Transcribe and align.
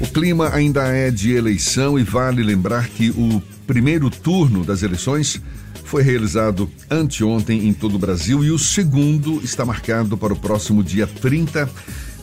O 0.00 0.06
clima 0.08 0.52
ainda 0.52 0.82
é 0.88 1.10
de 1.10 1.32
eleição 1.32 1.98
e 1.98 2.02
vale 2.02 2.42
lembrar 2.42 2.88
que 2.88 3.10
o 3.10 3.40
primeiro 3.66 4.10
turno 4.10 4.64
das 4.64 4.82
eleições 4.82 5.40
foi 5.84 6.02
realizado 6.02 6.68
anteontem 6.90 7.68
em 7.68 7.72
todo 7.72 7.94
o 7.94 7.98
Brasil 7.98 8.44
e 8.44 8.50
o 8.50 8.58
segundo 8.58 9.40
está 9.44 9.64
marcado 9.64 10.16
para 10.16 10.32
o 10.32 10.36
próximo 10.36 10.82
dia 10.82 11.06
30. 11.06 11.70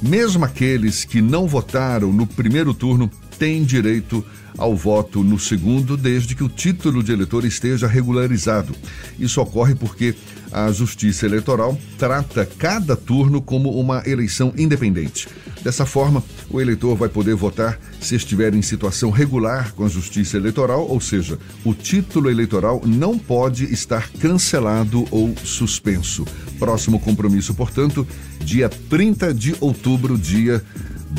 Mesmo 0.02 0.44
aqueles 0.44 1.06
que 1.06 1.22
não 1.22 1.48
votaram 1.48 2.12
no 2.12 2.28
primeiro 2.28 2.74
turno 2.74 3.10
têm 3.42 3.64
direito 3.64 4.24
ao 4.56 4.76
voto 4.76 5.24
no 5.24 5.40
segundo, 5.40 5.98
desde 5.98 6.36
que 6.36 6.44
o 6.44 6.48
título 6.48 7.02
de 7.02 7.12
eleitor 7.12 7.44
esteja 7.44 7.88
regularizado. 7.88 8.76
Isso 9.18 9.42
ocorre 9.42 9.74
porque 9.74 10.14
a 10.52 10.72
Justiça 10.72 11.26
Eleitoral 11.26 11.76
trata 11.98 12.46
cada 12.46 12.96
turno 12.96 13.42
como 13.42 13.72
uma 13.72 14.04
eleição 14.06 14.54
independente. 14.56 15.28
Dessa 15.64 15.88
forma, 15.88 16.24
o 16.52 16.62
eleitor 16.62 16.96
vai 16.96 17.10
poder 17.10 17.34
votar 17.34 17.80
se 18.00 18.14
estiver 18.14 18.54
em 18.54 18.62
situação 18.62 19.10
regular 19.10 19.74
com 19.74 19.86
a 19.86 19.90
Justiça 19.90 20.38
Eleitoral, 20.38 20.88
ou 20.88 21.02
seja, 21.02 21.40
o 21.66 21.74
título 21.74 22.30
eleitoral 22.30 22.80
não 22.86 23.18
pode 23.18 23.74
estar 23.74 24.08
cancelado 24.20 25.08
ou 25.10 25.34
suspenso. 25.44 26.26
Próximo 26.60 27.00
compromisso, 27.00 27.56
portanto, 27.56 28.08
dia 28.40 28.70
30 28.70 29.34
de 29.34 29.56
outubro, 29.60 30.16
dia 30.16 30.64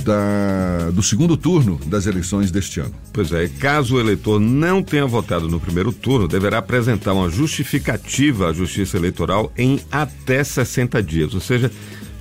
da, 0.05 0.91
do 0.91 1.02
segundo 1.02 1.37
turno 1.37 1.78
das 1.87 2.06
eleições 2.06 2.50
deste 2.50 2.80
ano. 2.80 2.95
Pois 3.12 3.30
é, 3.33 3.48
caso 3.48 3.96
o 3.96 4.00
eleitor 4.00 4.41
não 4.41 4.83
tenha 4.83 5.06
votado 5.06 5.48
no 5.48 5.60
primeiro 5.60 5.92
turno, 5.92 6.27
deverá 6.27 6.59
apresentar 6.59 7.12
uma 7.12 7.28
justificativa 7.28 8.48
à 8.48 8.52
Justiça 8.52 8.97
Eleitoral 8.97 9.52
em 9.56 9.80
até 9.91 10.42
60 10.42 11.02
dias. 11.02 11.34
Ou 11.34 11.41
seja, 11.41 11.70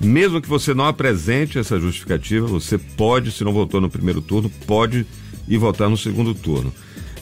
mesmo 0.00 0.40
que 0.40 0.48
você 0.48 0.74
não 0.74 0.86
apresente 0.86 1.58
essa 1.58 1.80
justificativa, 1.80 2.46
você 2.46 2.76
pode, 2.76 3.32
se 3.32 3.44
não 3.44 3.52
votou 3.52 3.80
no 3.80 3.88
primeiro 3.88 4.20
turno, 4.20 4.50
pode 4.66 5.06
ir 5.48 5.58
votar 5.58 5.88
no 5.88 5.96
segundo 5.96 6.34
turno. 6.34 6.72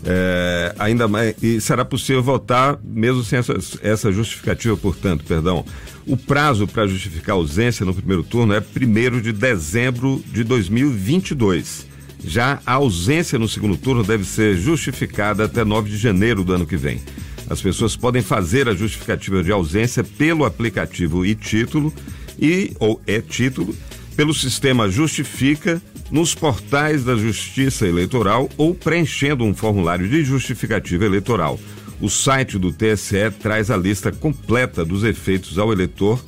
É, 0.05 0.75
ainda 0.79 1.07
mais, 1.07 1.35
e 1.43 1.61
será 1.61 1.85
possível 1.85 2.23
votar 2.23 2.79
mesmo 2.83 3.23
sem 3.23 3.39
essa, 3.39 3.55
essa 3.83 4.13
justificativa, 4.13 4.77
portanto, 4.77 5.25
perdão. 5.25 5.65
O 6.07 6.17
prazo 6.17 6.67
para 6.67 6.87
justificar 6.87 7.35
ausência 7.35 7.85
no 7.85 7.95
primeiro 7.95 8.23
turno 8.23 8.55
é 8.55 8.61
1 8.61 9.21
de 9.21 9.33
dezembro 9.33 10.23
de 10.33 10.43
2022. 10.43 11.87
Já 12.25 12.61
a 12.67 12.75
ausência 12.75 13.39
no 13.39 13.49
segundo 13.49 13.77
turno 13.77 14.03
deve 14.03 14.25
ser 14.25 14.57
justificada 14.57 15.45
até 15.45 15.65
9 15.65 15.91
de 15.91 15.97
janeiro 15.97 16.45
do 16.45 16.53
ano 16.53 16.67
que 16.67 16.77
vem. 16.77 17.01
As 17.49 17.61
pessoas 17.61 17.97
podem 17.97 18.23
fazer 18.23 18.69
a 18.69 18.75
justificativa 18.75 19.43
de 19.43 19.51
ausência 19.51 20.05
pelo 20.05 20.45
aplicativo 20.45 21.27
e 21.27 21.35
título 21.35 21.93
e 22.39 22.73
ou 22.79 23.01
é 23.07 23.21
título 23.21 23.75
pelo 24.17 24.35
sistema 24.35 24.89
Justifica 24.89 25.81
nos 26.11 26.35
portais 26.35 27.05
da 27.05 27.17
Justiça 27.17 27.87
Eleitoral 27.87 28.49
ou 28.57 28.75
preenchendo 28.75 29.45
um 29.45 29.55
formulário 29.55 30.09
de 30.09 30.25
justificativa 30.25 31.05
eleitoral. 31.05 31.59
O 32.01 32.09
site 32.09 32.59
do 32.59 32.73
TSE 32.73 33.31
traz 33.41 33.71
a 33.71 33.77
lista 33.77 34.11
completa 34.11 34.85
dos 34.85 35.05
efeitos 35.05 35.59
ao 35.59 35.73
eleitor 35.73 36.25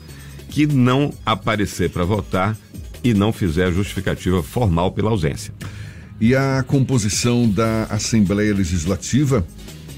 que 0.48 0.66
não 0.66 1.12
aparecer 1.24 1.90
para 1.90 2.04
votar 2.04 2.56
e 3.02 3.14
não 3.14 3.32
fizer 3.32 3.66
a 3.66 3.70
justificativa 3.72 4.42
formal 4.42 4.92
pela 4.92 5.10
ausência. 5.10 5.52
E 6.20 6.36
a 6.36 6.62
composição 6.66 7.48
da 7.48 7.84
Assembleia 7.84 8.54
Legislativa 8.54 9.44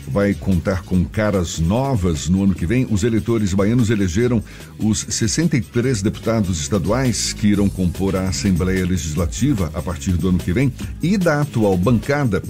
vai 0.08 0.34
contar 0.34 0.83
com 0.83 1.05
caras 1.05 1.58
novas 1.58 2.28
no 2.28 2.44
ano 2.44 2.55
que 2.55 2.66
vem. 2.66 2.86
Os 2.91 3.05
eleitores 3.05 3.52
baianos 3.55 3.91
elegeram 3.91 4.42
os 4.78 5.06
63 5.08 6.02
deputados 6.02 6.61
estaduais 6.61 7.33
que 7.33 7.48
irão 7.48 7.69
compor 7.69 8.16
a 8.16 8.28
Assembleia 8.28 8.84
Legislativa 8.86 9.70
a 9.74 9.83
partir 9.83 10.12
do 10.12 10.28
ano 10.28 10.38
que 10.38 10.52
vem. 10.52 10.72
E 11.02 11.16
da 11.16 11.41
atual 11.41 11.77
bancada, 11.77 12.42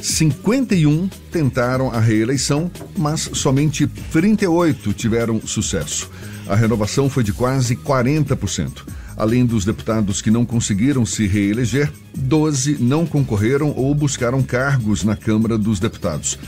51 0.00 1.08
tentaram 1.30 1.90
a 1.90 2.00
reeleição, 2.00 2.70
mas 2.96 3.30
somente 3.32 3.86
38 3.86 4.92
tiveram 4.92 5.40
sucesso. 5.40 6.10
A 6.46 6.54
renovação 6.54 7.10
foi 7.10 7.22
de 7.22 7.32
quase 7.32 7.76
40%. 7.76 8.84
Além 9.16 9.44
dos 9.44 9.64
deputados 9.64 10.22
que 10.22 10.30
não 10.30 10.46
conseguiram 10.46 11.04
se 11.04 11.26
reeleger, 11.26 11.92
12 12.16 12.78
não 12.78 13.04
concorreram 13.04 13.74
ou 13.76 13.92
buscaram 13.92 14.40
cargos 14.42 15.02
na 15.02 15.16
Câmara 15.16 15.58
dos 15.58 15.80
Deputados. 15.80 16.38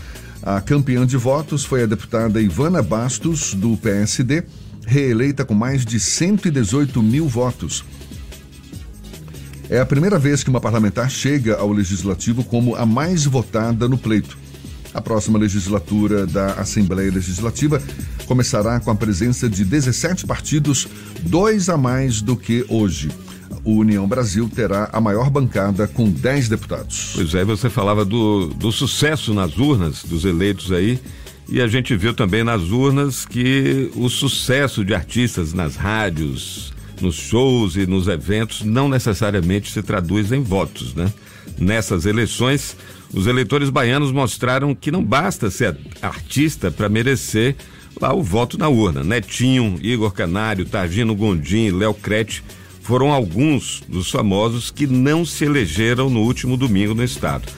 A 0.43 0.59
campeã 0.61 1.07
de 1.07 1.19
votos 1.19 1.65
foi 1.65 1.83
a 1.83 1.87
deputada 1.87 2.41
Ivana 2.41 2.83
Bastos, 2.83 3.53
do 3.53 3.77
PSD, 3.77 4.43
reeleita 4.87 5.45
com 5.45 5.53
mais 5.53 5.85
de 5.85 6.01
118 6.01 7.03
mil 7.03 7.29
votos. 7.29 7.85
É 9.69 9.79
a 9.79 9.87
primeira 9.87 10.19
vez 10.19 10.43
que 10.43 10.49
uma 10.49 10.61
parlamentar 10.61 11.11
chega 11.11 11.57
ao 11.57 11.71
legislativo 11.71 12.43
como 12.43 12.75
a 12.75 12.87
mais 12.87 13.27
votada 13.27 13.87
no 13.87 13.99
pleito. 13.99 14.39
A 14.95 15.01
próxima 15.01 15.39
legislatura 15.39 16.27
da 16.27 16.55
Assembleia 16.55 17.13
Legislativa 17.13 17.81
começará 18.27 18.81
com 18.81 18.91
a 18.91 18.95
presença 18.95 19.49
de 19.49 19.65
17 19.65 20.27
partidos, 20.27 20.89
dois 21.23 21.69
a 21.69 21.77
mais 21.77 22.23
do 22.23 22.35
que 22.35 22.65
hoje. 22.69 23.11
O 23.65 23.77
União 23.77 24.07
Brasil 24.09 24.51
terá 24.55 24.89
a 24.93 25.01
maior 25.01 25.29
bancada 25.29 25.87
com 25.87 26.11
10 26.11 26.49
deputados. 26.49 27.13
Pois 27.15 27.35
é, 27.35 27.45
você 27.45 27.69
falava 27.69 28.05
do, 28.05 28.47
do 28.49 28.73
sucesso 28.73 29.35
nas 29.35 29.57
urnas 29.59 30.03
dos 30.05 30.25
eleitos 30.25 30.73
aí. 30.73 30.99
E 31.49 31.61
a 31.61 31.67
gente 31.67 31.97
viu 31.97 32.15
também 32.15 32.45
nas 32.45 32.71
urnas 32.71 33.27
que 33.27 33.91
o 33.97 34.09
sucesso 34.09 34.85
de 34.85 34.95
artistas 34.95 35.53
nas 35.53 35.75
rádios, 35.75 36.73
nos 37.01 37.17
shows 37.17 37.77
e 37.77 37.87
nos 37.87 38.07
eventos 38.07 38.63
não 38.63 38.89
necessariamente 38.89 39.71
se 39.71 39.83
traduz 39.83 40.31
em 40.31 40.43
votos, 40.43 40.95
né? 40.95 41.13
Nessas 41.59 42.07
eleições, 42.07 42.77
os 43.13 43.27
eleitores 43.27 43.69
baianos 43.69 44.13
mostraram 44.13 44.75
que 44.75 44.93
não 44.93 45.03
basta 45.03 45.51
ser 45.51 45.77
artista 46.01 46.71
para 46.71 46.89
merecer 46.89 47.57
lá 48.01 48.15
o 48.15 48.23
voto 48.23 48.57
na 48.57 48.69
urna. 48.69 49.03
Netinho, 49.03 49.79
Igor 49.83 50.13
Canário, 50.13 50.65
Targino 50.65 51.15
Gondim, 51.15 51.71
Léo 51.71 51.93
Crete 51.95 52.43
foram 52.81 53.13
alguns 53.13 53.83
dos 53.89 54.11
famosos 54.11 54.71
que 54.71 54.87
não 54.87 55.25
se 55.25 55.45
elegeram 55.45 56.11
no 56.11 56.21
último 56.21 56.57
domingo 56.57 56.95
no 56.95 57.05
estado. 57.05 57.49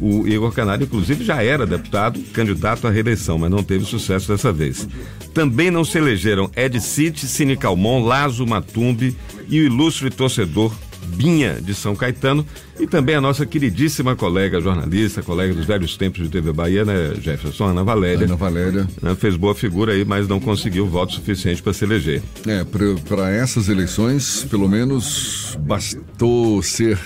O 0.00 0.26
Igor 0.26 0.52
Canário, 0.52 0.84
inclusive, 0.84 1.24
já 1.24 1.42
era 1.42 1.66
deputado, 1.66 2.20
candidato 2.32 2.86
à 2.86 2.90
reeleição, 2.90 3.38
mas 3.38 3.50
não 3.50 3.62
teve 3.62 3.84
sucesso 3.84 4.28
dessa 4.28 4.52
vez. 4.52 4.88
Também 5.34 5.70
não 5.70 5.84
se 5.84 5.98
elegeram 5.98 6.50
Ed 6.56 6.80
City, 6.80 7.26
Cine 7.26 7.56
Calmon, 7.56 8.04
Lazo 8.04 8.46
Matumbi 8.46 9.16
e 9.48 9.60
o 9.60 9.64
ilustre 9.64 10.10
torcedor 10.10 10.74
Binha 11.06 11.60
de 11.60 11.74
São 11.74 11.94
Caetano 11.94 12.46
e 12.78 12.86
também 12.86 13.14
a 13.14 13.20
nossa 13.20 13.44
queridíssima 13.44 14.16
colega 14.16 14.60
jornalista, 14.60 15.22
colega 15.22 15.54
dos 15.54 15.66
velhos 15.66 15.96
tempos 15.96 16.22
de 16.22 16.28
TV 16.28 16.52
Bahia, 16.52 16.84
né, 16.84 17.14
Jefferson, 17.20 17.66
Ana 17.66 17.84
Valéria. 17.84 18.26
Ana 18.26 18.36
Valéria. 18.36 18.88
Né, 19.00 19.14
fez 19.14 19.36
boa 19.36 19.54
figura 19.54 19.92
aí, 19.92 20.04
mas 20.04 20.26
não 20.26 20.40
conseguiu 20.40 20.86
voto 20.86 21.12
suficiente 21.14 21.62
para 21.62 21.72
se 21.72 21.84
eleger. 21.84 22.22
É, 22.46 22.64
para 22.64 23.30
essas 23.30 23.68
eleições, 23.68 24.46
pelo 24.50 24.68
menos 24.68 25.56
bastou 25.60 26.62
ser 26.62 26.98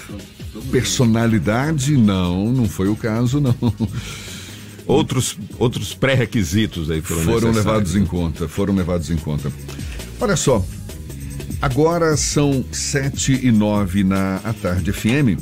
personalidade? 0.71 1.97
Não, 1.97 2.53
não 2.53 2.69
foi 2.69 2.89
o 2.89 2.97
caso, 2.97 3.41
não. 3.41 3.55
Outros, 4.87 5.37
outros 5.59 5.95
pré-requisitos 5.95 6.91
aí 6.93 7.01
foram, 7.01 7.23
foram 7.23 7.51
levados 7.51 7.97
em 7.97 8.05
conta, 8.05 8.47
foram 8.47 8.73
levados 8.73 9.11
em 9.11 9.17
conta. 9.17 9.51
Olha 10.21 10.37
só, 10.37 10.65
Agora 11.67 12.17
são 12.17 12.65
sete 12.71 13.45
e 13.45 13.51
nove 13.51 14.05
na 14.05 14.39
tarde 14.63 14.93
FM. 14.93 15.37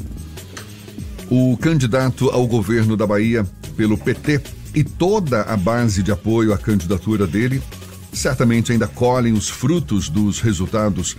O 1.28 1.54
candidato 1.58 2.30
ao 2.30 2.46
governo 2.46 2.96
da 2.96 3.06
Bahia 3.06 3.46
pelo 3.76 3.98
PT 3.98 4.40
e 4.74 4.82
toda 4.82 5.42
a 5.42 5.54
base 5.54 6.02
de 6.02 6.10
apoio 6.10 6.54
à 6.54 6.56
candidatura 6.56 7.26
dele 7.26 7.62
certamente 8.10 8.72
ainda 8.72 8.86
colhem 8.86 9.34
os 9.34 9.50
frutos 9.50 10.08
dos 10.08 10.40
resultados 10.40 11.14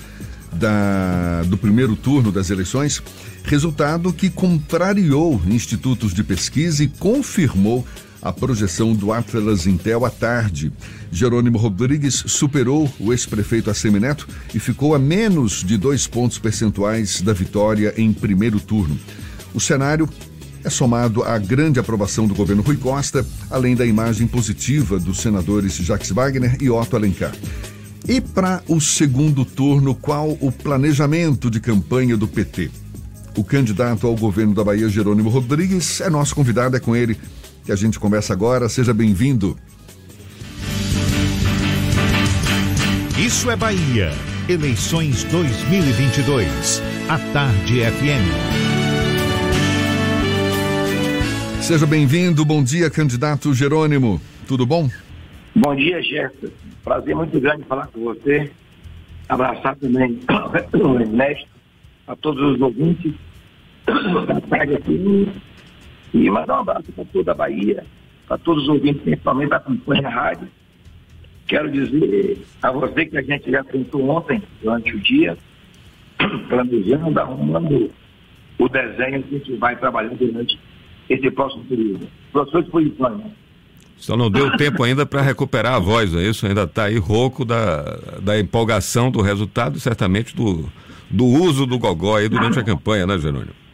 da, 0.51 1.43
do 1.43 1.55
primeiro 1.55 1.95
turno 1.95 2.31
das 2.31 2.49
eleições, 2.49 2.99
resultado 3.43 4.11
que 4.11 4.31
contrariou 4.31 5.40
institutos 5.46 6.16
de 6.16 6.23
pesquisa 6.23 6.84
e 6.84 6.87
confirmou 6.87 7.85
a 8.25 8.33
projeção 8.33 8.91
do 8.95 9.13
Atlas 9.13 9.67
Intel 9.67 10.03
à 10.03 10.09
tarde. 10.09 10.73
Jerônimo 11.11 11.59
Rodrigues 11.59 12.23
superou 12.25 12.91
o 12.99 13.13
ex-prefeito 13.13 13.69
Assemineto 13.69 14.27
e 14.51 14.59
ficou 14.59 14.95
a 14.95 14.99
menos 14.99 15.63
de 15.63 15.77
dois 15.77 16.07
pontos 16.07 16.39
percentuais 16.39 17.22
da 17.22 17.33
vitória 17.33 17.93
em 17.95 18.11
primeiro 18.11 18.59
turno. 18.59 18.99
O 19.53 19.59
cenário 19.59 20.09
é 20.63 20.72
somado 20.72 21.22
à 21.22 21.37
grande 21.37 21.79
aprovação 21.79 22.25
do 22.27 22.33
governo 22.33 22.63
Rui 22.63 22.77
Costa, 22.77 23.23
além 23.47 23.75
da 23.75 23.85
imagem 23.85 24.25
positiva 24.25 24.97
dos 24.97 25.19
senadores 25.19 25.75
Jacques 25.75 26.09
Wagner 26.09 26.57
e 26.59 26.67
Otto 26.67 26.95
Alencar. 26.95 27.35
E 28.07 28.19
para 28.19 28.63
o 28.67 28.81
segundo 28.81 29.45
turno, 29.45 29.93
qual 29.93 30.35
o 30.41 30.51
planejamento 30.51 31.51
de 31.51 31.59
campanha 31.59 32.17
do 32.17 32.27
PT? 32.27 32.72
O 33.37 33.43
candidato 33.43 34.07
ao 34.07 34.16
governo 34.16 34.55
da 34.55 34.63
Bahia, 34.63 34.89
Jerônimo 34.89 35.29
Rodrigues, 35.29 36.01
é 36.01 36.09
nosso 36.09 36.33
convidado, 36.33 36.75
é 36.75 36.79
com 36.79 36.95
ele 36.95 37.16
que 37.66 37.72
a 37.72 37.76
gente 37.76 38.00
conversa 38.00 38.32
agora. 38.32 38.70
Seja 38.70 38.94
bem-vindo. 38.94 39.58
Isso 43.17 43.50
é 43.50 43.56
Bahia. 43.56 44.12
Eleições 44.47 45.23
2022. 45.26 46.82
A 47.09 47.17
Tarde 47.34 47.79
FM. 47.82 48.85
Seja 51.62 51.88
bem-vindo. 51.88 52.46
Bom 52.46 52.64
dia, 52.64 52.91
candidato 52.91 53.52
Jerônimo. 53.52 54.22
Tudo 54.47 54.68
bom? 54.68 54.88
Bom 55.56 55.76
dia, 55.76 56.00
Jefferson. 56.03 56.53
Prazer 56.84 57.16
muito 57.16 57.40
grande 57.40 57.64
falar 57.64 57.88
com 57.88 58.02
você. 58.02 58.52
Abraçar 59.28 59.76
também 59.78 60.20
o 60.73 61.00
Ernesto, 61.00 61.47
a 62.06 62.16
todos 62.16 62.53
os 62.53 62.61
ouvintes 62.61 63.14
da 64.28 64.40
tarde 64.41 64.76
aqui. 64.76 65.28
E 66.16 66.29
mandar 66.29 66.56
um 66.56 66.62
abraço 66.62 66.90
para 66.94 67.03
toda 67.12 67.34
a 67.34 67.35
Bahia, 67.35 67.84
para 68.26 68.38
todos 68.38 68.64
os 68.64 68.70
ouvintes, 68.70 69.02
principalmente 69.02 69.50
da 69.50 69.59
campanha 69.59 70.08
rádio. 70.08 70.47
Quero 71.46 71.70
dizer 71.70 72.41
a 72.64 72.72
você 72.72 73.06
que 73.06 73.17
a 73.17 73.22
gente 73.22 73.52
já 73.52 73.62
tentou 73.66 74.09
ontem, 74.09 74.41
durante 74.64 74.96
o 74.96 75.00
dia, 75.02 75.38
planejando, 76.47 77.20
arrumando 77.20 77.91
o 78.58 78.70
desenho 78.70 79.23
que 79.23 79.35
a 79.35 79.38
gente 79.40 79.56
vai 79.58 79.76
trabalhar 79.76 80.16
durante 80.16 80.58
esse 81.09 81.29
próximo 81.32 81.66
período. 81.66 82.08
Professor 82.32 82.64
de 82.64 82.70
posições. 82.70 83.22
Só 83.97 84.16
não 84.16 84.32
deu 84.32 84.56
tempo 84.56 84.84
ainda 84.84 85.06
para 85.06 85.22
recuperar 85.22 85.73
a 85.73 85.79
voz, 85.79 86.16
é 86.16 86.22
isso? 86.22 86.47
Ainda 86.47 86.64
está 86.64 86.85
aí 86.85 86.97
rouco 86.97 87.44
da, 87.44 87.82
da 88.22 88.40
empolgação 88.40 89.11
do 89.11 89.22
resultado 89.22 89.82
certamente 89.82 90.34
do, 90.34 90.70
do 91.09 91.26
uso 91.26 91.66
do 91.66 91.78
gogó 91.78 92.16
aí 92.16 92.29
durante 92.29 92.58
a 92.58 92.64
campanha, 92.64 93.06
né, 93.06 93.18
Jerônimo? 93.18 93.65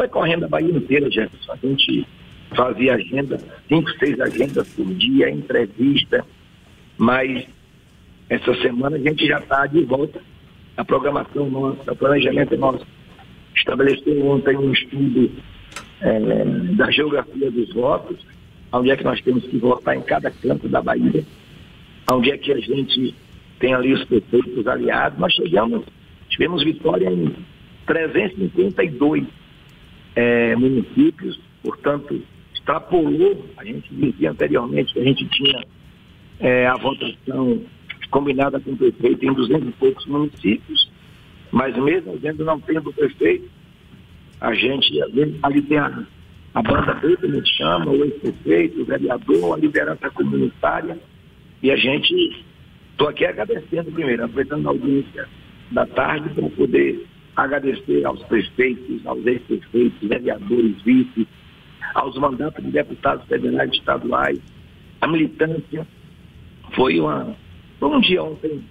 Foi 0.00 0.08
correndo 0.08 0.44
a 0.46 0.48
Bahia 0.48 0.74
inteira, 0.74 1.10
Jefferson. 1.10 1.52
A 1.52 1.56
gente 1.56 2.06
fazia 2.56 2.94
agenda, 2.94 3.38
cinco, 3.68 3.90
seis 3.98 4.18
agendas 4.18 4.66
por 4.72 4.86
dia, 4.94 5.28
entrevista, 5.28 6.24
mas 6.96 7.46
essa 8.30 8.54
semana 8.62 8.96
a 8.96 8.98
gente 8.98 9.26
já 9.26 9.40
está 9.40 9.66
de 9.66 9.84
volta. 9.84 10.18
A 10.74 10.82
programação 10.82 11.50
nossa, 11.50 11.92
o 11.92 11.96
planejamento 11.96 12.56
nosso 12.56 12.86
estabeleceu 13.54 14.26
ontem 14.26 14.56
um 14.56 14.72
estudo 14.72 15.32
é, 16.00 16.44
da 16.76 16.90
geografia 16.90 17.50
dos 17.50 17.70
votos, 17.74 18.16
onde 18.72 18.90
é 18.90 18.96
que 18.96 19.04
nós 19.04 19.20
temos 19.20 19.44
que 19.44 19.58
votar 19.58 19.94
em 19.94 20.00
cada 20.00 20.30
canto 20.30 20.66
da 20.66 20.80
Bahia, 20.80 21.22
onde 22.10 22.30
é 22.30 22.38
que 22.38 22.54
a 22.54 22.58
gente 22.58 23.14
tem 23.58 23.74
ali 23.74 23.92
os 23.92 24.02
prefeitos 24.06 24.66
aliados. 24.66 25.18
Nós 25.18 25.34
chegamos, 25.34 25.84
tivemos 26.30 26.64
vitória 26.64 27.10
em 27.10 27.36
352 27.84 29.39
é, 30.14 30.56
municípios, 30.56 31.38
portanto, 31.62 32.20
extrapolou, 32.54 33.46
a 33.56 33.64
gente 33.64 33.92
dizia 33.92 34.30
anteriormente 34.30 34.92
que 34.92 35.00
a 35.00 35.04
gente 35.04 35.26
tinha 35.28 35.64
é, 36.38 36.66
a 36.66 36.74
votação 36.74 37.62
combinada 38.10 38.58
com 38.60 38.72
o 38.72 38.76
prefeito 38.76 39.24
em 39.24 39.32
200 39.32 39.68
e 39.68 39.72
poucos 39.72 40.06
municípios, 40.06 40.90
mas 41.50 41.76
mesmo 41.76 42.16
dentro 42.18 42.44
não 42.44 42.60
tendo 42.60 42.92
prefeito, 42.92 43.48
a 44.40 44.54
gente 44.54 45.00
ali 45.42 45.62
tem 45.62 45.78
a, 45.78 46.06
a 46.54 46.62
banda 46.62 46.94
preta, 46.96 47.26
a 47.26 47.30
gente 47.30 47.56
chama, 47.56 47.90
o 47.90 48.04
ex-prefeito, 48.04 48.82
o 48.82 48.84
vereador, 48.84 49.54
a 49.54 49.58
liderança 49.58 50.10
comunitária, 50.10 50.98
e 51.62 51.70
a 51.70 51.76
gente, 51.76 52.44
estou 52.92 53.08
aqui 53.08 53.24
agradecendo 53.24 53.92
primeiro, 53.92 54.24
aproveitando 54.24 54.66
a 54.66 54.70
audiência 54.70 55.28
da 55.70 55.86
tarde 55.86 56.30
para 56.30 56.48
poder 56.50 57.06
agradecer 57.36 58.04
aos 58.04 58.22
prefeitos, 58.24 59.06
aos 59.06 59.24
ex-prefeitos, 59.26 60.08
vereadores, 60.08 60.80
vice, 60.82 61.26
aos 61.94 62.16
mandatos 62.16 62.64
de 62.64 62.70
deputados 62.70 63.26
federais 63.26 63.70
e 63.72 63.76
estaduais, 63.76 64.38
a 65.00 65.06
militância. 65.06 65.86
Foi, 66.74 67.00
uma, 67.00 67.34
um 67.82 68.00
dia 68.00 68.22
ontem, 68.22 68.62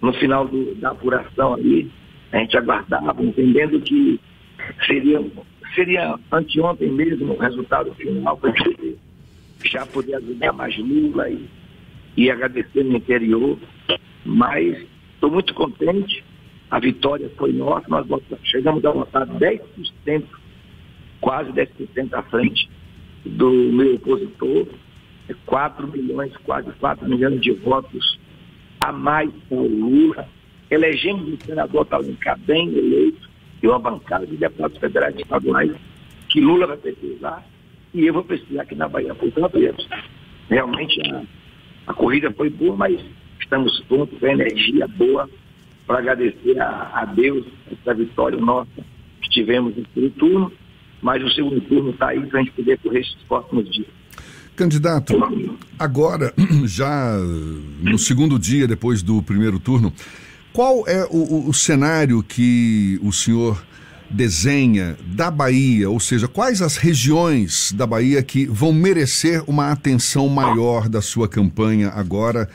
no 0.00 0.12
final 0.14 0.48
do, 0.48 0.74
da 0.76 0.90
apuração 0.90 1.54
ali, 1.54 1.90
a 2.32 2.38
gente 2.38 2.56
aguardava, 2.56 3.22
entendendo 3.22 3.80
que 3.80 4.18
seria, 4.86 5.22
seria 5.74 6.18
anteontem 6.32 6.90
mesmo 6.90 7.34
o 7.34 7.38
resultado 7.38 7.94
final 7.94 8.36
para 8.36 8.52
gente 8.56 8.98
já 9.64 9.84
poder 9.86 10.14
ajudar 10.16 10.52
mais 10.52 10.76
Lula 10.78 11.28
e, 11.28 11.48
e 12.16 12.30
agradecer 12.30 12.84
no 12.84 12.96
interior. 12.96 13.58
Mas 14.24 14.76
estou 15.14 15.30
muito 15.30 15.54
contente, 15.54 16.24
a 16.70 16.78
vitória 16.78 17.30
foi 17.36 17.52
nossa, 17.52 17.88
nós 17.88 18.04
chegamos 18.44 18.84
a 18.84 18.90
votar 18.90 19.26
10%, 19.26 20.24
quase 21.20 21.50
10% 21.52 22.12
à 22.12 22.22
frente 22.22 22.70
do 23.24 23.50
meu 23.50 23.96
opositor, 23.96 24.66
4 25.46 25.86
milhões, 25.88 26.36
quase 26.44 26.70
4 26.72 27.08
milhões 27.08 27.40
de 27.40 27.52
votos 27.52 28.18
a 28.80 28.92
mais 28.92 29.30
para 29.48 29.58
o 29.58 29.68
Lula. 29.68 30.28
Elegemos 30.70 31.32
o 31.32 31.44
senador 31.44 31.84
Talencar 31.86 32.38
bem 32.38 32.68
eleito, 32.68 33.30
e 33.62 33.68
uma 33.68 33.78
bancada 33.78 34.26
de 34.26 34.36
deputados 34.36 34.78
federais 34.78 35.14
e 35.16 35.22
estaduais 35.22 35.72
que 36.28 36.40
Lula 36.40 36.66
vai 36.66 36.76
precisar 36.76 37.44
e 37.92 38.06
eu 38.06 38.14
vou 38.14 38.24
precisar 38.24 38.62
aqui 38.62 38.74
na 38.74 38.88
Bahia. 38.88 39.14
Portanto, 39.14 39.58
realmente 40.48 41.00
a, 41.10 41.22
a 41.88 41.94
corrida 41.94 42.30
foi 42.32 42.48
boa, 42.48 42.76
mas 42.76 42.98
estamos 43.40 43.80
prontos 43.80 44.18
com 44.18 44.26
energia 44.26 44.86
boa 44.88 45.28
para 45.90 45.98
agradecer 45.98 46.56
a, 46.60 47.00
a, 47.02 47.04
Deus 47.04 47.44
essa 47.72 47.92
vitória 47.92 48.38
nossa 48.38 48.70
que 49.20 49.28
tivemos 49.28 49.76
no 49.76 49.82
primeiro 49.88 50.14
turno, 50.14 50.52
mas 51.02 51.20
o 51.20 51.28
segundo 51.30 51.60
turno 51.62 51.90
está 51.90 52.10
aí 52.10 52.24
para 52.26 52.38
a 52.38 52.42
gente 52.44 52.54
poder 52.54 52.78
correr 52.78 53.00
esses 53.00 53.16
próximos 53.26 53.68
dias. 53.72 53.88
Candidato, 54.54 55.14
agora, 55.76 56.32
já 56.64 57.16
no 57.82 57.98
segundo 57.98 58.38
dia 58.38 58.68
depois 58.68 59.02
do 59.02 59.20
primeiro 59.20 59.58
turno, 59.58 59.92
qual 60.52 60.86
é 60.86 61.04
o, 61.10 61.48
o, 61.48 61.52
cenário 61.52 62.22
que 62.22 63.00
o 63.02 63.12
senhor 63.12 63.60
desenha 64.08 64.96
da 65.04 65.28
Bahia? 65.28 65.90
Ou 65.90 65.98
seja, 65.98 66.28
quais 66.28 66.62
as 66.62 66.76
regiões 66.76 67.72
da 67.72 67.86
Bahia 67.86 68.22
que 68.22 68.46
vão 68.46 68.72
merecer 68.72 69.42
uma 69.48 69.72
atenção 69.72 70.28
maior 70.28 70.88
da 70.88 71.02
sua 71.02 71.28
campanha 71.28 71.88
agora? 71.88 72.48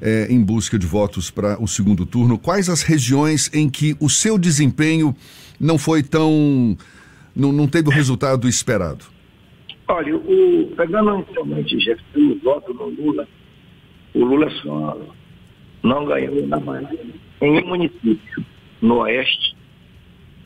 É, 0.00 0.26
em 0.30 0.44
busca 0.44 0.78
de 0.78 0.86
votos 0.86 1.30
para 1.30 1.60
o 1.62 1.66
segundo 1.66 2.04
turno, 2.04 2.38
quais 2.38 2.68
as 2.68 2.82
regiões 2.82 3.50
em 3.54 3.66
que 3.66 3.96
o 3.98 4.10
seu 4.10 4.36
desempenho 4.36 5.16
não 5.58 5.78
foi 5.78 6.02
tão. 6.02 6.76
não, 7.34 7.50
não 7.50 7.66
teve 7.66 7.88
o 7.88 7.90
resultado 7.90 8.46
esperado? 8.46 9.06
Olha, 9.88 10.16
o, 10.16 10.72
pegando 10.76 11.14
inicialmente 11.14 11.96
o 12.14 12.38
voto 12.40 12.74
no 12.74 12.88
Lula, 12.88 13.26
o 14.14 14.24
Lula 14.24 14.50
só 14.62 14.98
não 15.82 16.04
ganhou 16.04 16.46
na 16.46 16.58
Bahia 16.58 17.06
em 17.40 17.62
um 17.62 17.66
município 17.66 18.44
no 18.80 18.98
oeste, 18.98 19.56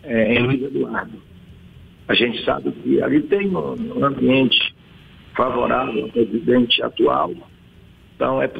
é, 0.02 0.34
em 0.34 0.38
Luiz 0.40 0.62
Eduardo. 0.62 1.18
A 2.08 2.14
gente 2.14 2.44
sabe 2.44 2.72
que 2.72 3.02
ali 3.02 3.22
tem 3.22 3.48
um, 3.48 3.98
um 3.98 4.04
ambiente 4.04 4.74
favorável 5.36 6.04
ao 6.04 6.08
presidente 6.10 6.82
atual. 6.82 7.32
Então, 8.20 8.42
é 8.42 8.50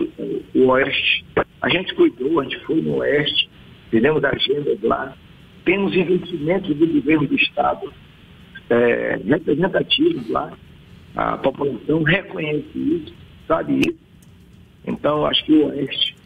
o 0.54 0.68
oeste. 0.68 1.22
A 1.60 1.68
gente 1.68 1.94
cuidou, 1.94 2.40
a 2.40 2.44
gente 2.44 2.58
foi 2.60 2.80
no 2.80 2.96
oeste, 2.96 3.50
fizemos 3.90 4.24
agendas 4.24 4.80
lá, 4.80 5.14
temos 5.66 5.94
investimentos 5.94 6.74
do 6.74 6.86
governo 6.86 7.26
do 7.26 7.34
Estado 7.34 7.92
é, 8.70 9.20
representativos 9.22 10.30
lá. 10.30 10.50
A 11.14 11.36
população 11.36 12.02
reconhece 12.02 12.70
isso, 12.74 13.14
sabe 13.46 13.80
isso. 13.80 13.98
Então, 14.86 15.26
acho 15.26 15.44
que 15.44 15.52
o 15.52 15.66
oeste 15.66 16.16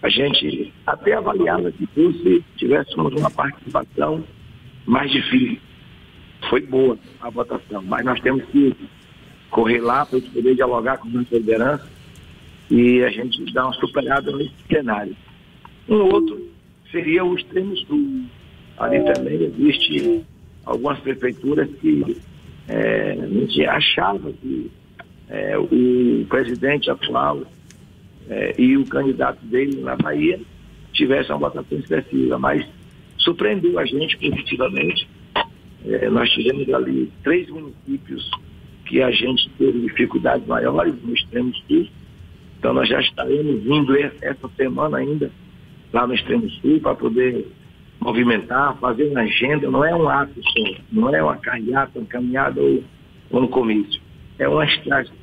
a 0.00 0.08
gente 0.08 0.72
até 0.86 1.14
avaliava 1.14 1.72
que 1.72 1.86
fosse 1.86 2.44
tivéssemos 2.56 3.12
uma 3.14 3.32
participação 3.32 4.22
mais 4.86 5.10
difícil. 5.10 5.58
Foi 6.48 6.60
boa 6.60 6.96
a 7.20 7.30
votação, 7.30 7.82
mas 7.82 8.04
nós 8.04 8.20
temos 8.20 8.44
que 8.44 8.72
correr 9.50 9.80
lá 9.80 10.06
para 10.06 10.20
poder 10.20 10.54
dialogar 10.54 10.98
com 10.98 11.08
a 11.08 11.10
nossa 11.10 11.34
liderança 11.34 11.95
e 12.70 13.02
a 13.02 13.10
gente 13.10 13.52
dar 13.52 13.64
uma 13.64 13.74
superada 13.74 14.30
nesse 14.32 14.54
cenário. 14.68 15.16
Um 15.88 16.00
outro 16.02 16.48
seria 16.90 17.24
o 17.24 17.34
extremo 17.36 17.76
sul. 17.78 18.24
Ali 18.78 19.00
também 19.12 19.42
existe 19.42 20.22
algumas 20.64 20.98
prefeituras 21.00 21.68
que 21.80 22.16
é, 22.68 23.12
a 23.12 23.26
gente 23.26 23.64
achava 23.64 24.32
que 24.32 24.70
é, 25.28 25.56
o 25.58 26.26
presidente 26.28 26.90
atual 26.90 27.42
é, 28.28 28.54
e 28.58 28.76
o 28.76 28.84
candidato 28.86 29.44
dele 29.46 29.80
na 29.80 29.96
Bahia 29.96 30.40
tivesse 30.92 31.30
uma 31.30 31.38
votação 31.38 31.78
expressiva, 31.78 32.38
mas 32.38 32.66
surpreendeu 33.18 33.78
a 33.78 33.84
gente 33.84 34.16
positivamente. 34.18 35.08
É, 35.84 36.08
nós 36.10 36.28
tivemos 36.30 36.68
ali 36.74 37.12
três 37.22 37.48
municípios 37.48 38.28
que 38.86 39.02
a 39.02 39.10
gente 39.10 39.48
teve 39.58 39.80
dificuldades 39.80 40.46
maiores 40.46 40.94
no 41.02 41.14
extremo 41.14 41.52
sul. 41.68 41.86
Então 42.58 42.72
nós 42.72 42.88
já 42.88 43.00
estaremos 43.00 43.62
vindo 43.62 43.96
essa 43.96 44.48
semana 44.56 44.98
ainda 44.98 45.30
lá 45.92 46.06
no 46.06 46.14
extremo 46.14 46.48
sul 46.50 46.80
para 46.80 46.94
poder 46.94 47.46
movimentar, 48.00 48.76
fazer 48.78 49.04
uma 49.10 49.20
agenda, 49.20 49.70
não 49.70 49.84
é 49.84 49.94
um 49.94 50.08
ato 50.08 50.40
só, 50.42 50.74
não 50.92 51.14
é 51.14 51.22
uma 51.22 51.36
carreata, 51.36 51.98
uma 51.98 52.06
caminhada 52.06 52.60
ou, 52.60 52.82
um 53.32 53.46
comício. 53.46 54.00
É 54.38 54.46
uma, 54.48 54.64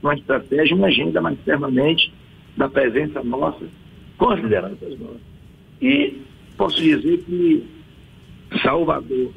uma 0.02 0.14
estratégia, 0.16 0.76
uma 0.76 0.88
agenda 0.88 1.22
mais 1.22 1.38
permanente 1.40 2.12
da 2.58 2.68
presença 2.68 3.24
nossa 3.24 3.66
com 4.18 4.30
as 4.30 4.40
lideranças 4.40 5.00
nossas. 5.00 5.22
E 5.82 6.22
posso 6.58 6.82
dizer 6.82 7.20
que 7.20 7.64
Salvador, 8.62 9.32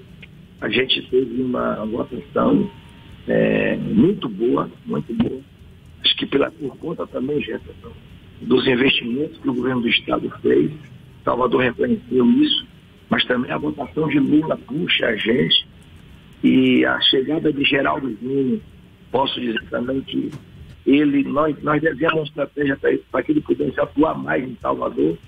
a 0.61 0.69
gente 0.69 1.03
teve 1.03 1.43
uma 1.43 1.85
votação 1.87 2.71
é, 3.27 3.77
muito 3.77 4.29
boa, 4.29 4.71
muito 4.85 5.13
boa. 5.15 5.41
Que 6.17 6.27
pela, 6.27 6.51
por 6.51 6.77
conta 6.79 7.07
também, 7.07 7.41
Jefferson, 7.41 7.93
dos 8.41 8.67
investimentos 8.67 9.39
que 9.39 9.49
o 9.49 9.55
governo 9.55 9.83
do 9.83 9.89
Estado 9.89 10.31
fez, 10.43 10.71
Salvador 11.25 11.63
reconheceu 11.63 12.27
isso, 12.41 12.67
mas 13.09 13.25
também 13.25 13.51
a 13.51 13.59
votação 13.59 14.09
de 14.09 14.19
Lula 14.19 14.57
puxa 14.57 15.07
a 15.07 15.17
gente 15.17 15.67
e 16.43 16.85
a 16.85 17.01
chegada 17.01 17.53
de 17.53 17.65
Geraldo 17.65 18.15
Zinho, 18.17 18.61
posso 19.11 19.41
dizer 19.41 19.63
também 19.71 20.01
que 20.03 20.31
ele, 20.87 21.25
nós, 21.25 21.61
nós 21.63 21.81
devemos 21.83 22.15
uma 22.15 22.25
estratégia 22.25 22.79
para 23.11 23.23
que 23.23 23.33
ele 23.33 23.41
pudesse 23.41 23.81
atuar 23.81 24.17
mais 24.17 24.45
em 24.45 24.57
Salvador 24.61 25.19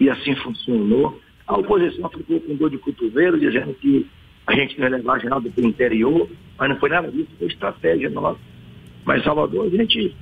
e 0.00 0.10
assim 0.10 0.34
funcionou. 0.36 1.20
A 1.46 1.56
oposição 1.56 2.08
ficou 2.08 2.40
com 2.40 2.56
dor 2.56 2.70
de 2.70 2.78
cotovelo, 2.78 3.38
dizendo 3.38 3.74
que 3.74 4.06
a 4.46 4.54
gente 4.54 4.78
não 4.78 4.88
ia 4.88 4.96
levar 4.96 5.20
Geraldo 5.20 5.50
para 5.50 5.64
o 5.64 5.68
interior, 5.68 6.28
mas 6.58 6.68
não 6.68 6.76
foi 6.76 6.88
nada 6.88 7.10
disso, 7.10 7.28
foi 7.38 7.46
estratégia 7.46 8.10
nossa. 8.10 8.40
Mas 9.04 9.22
Salvador, 9.22 9.66
a 9.66 9.70
gente 9.70 10.14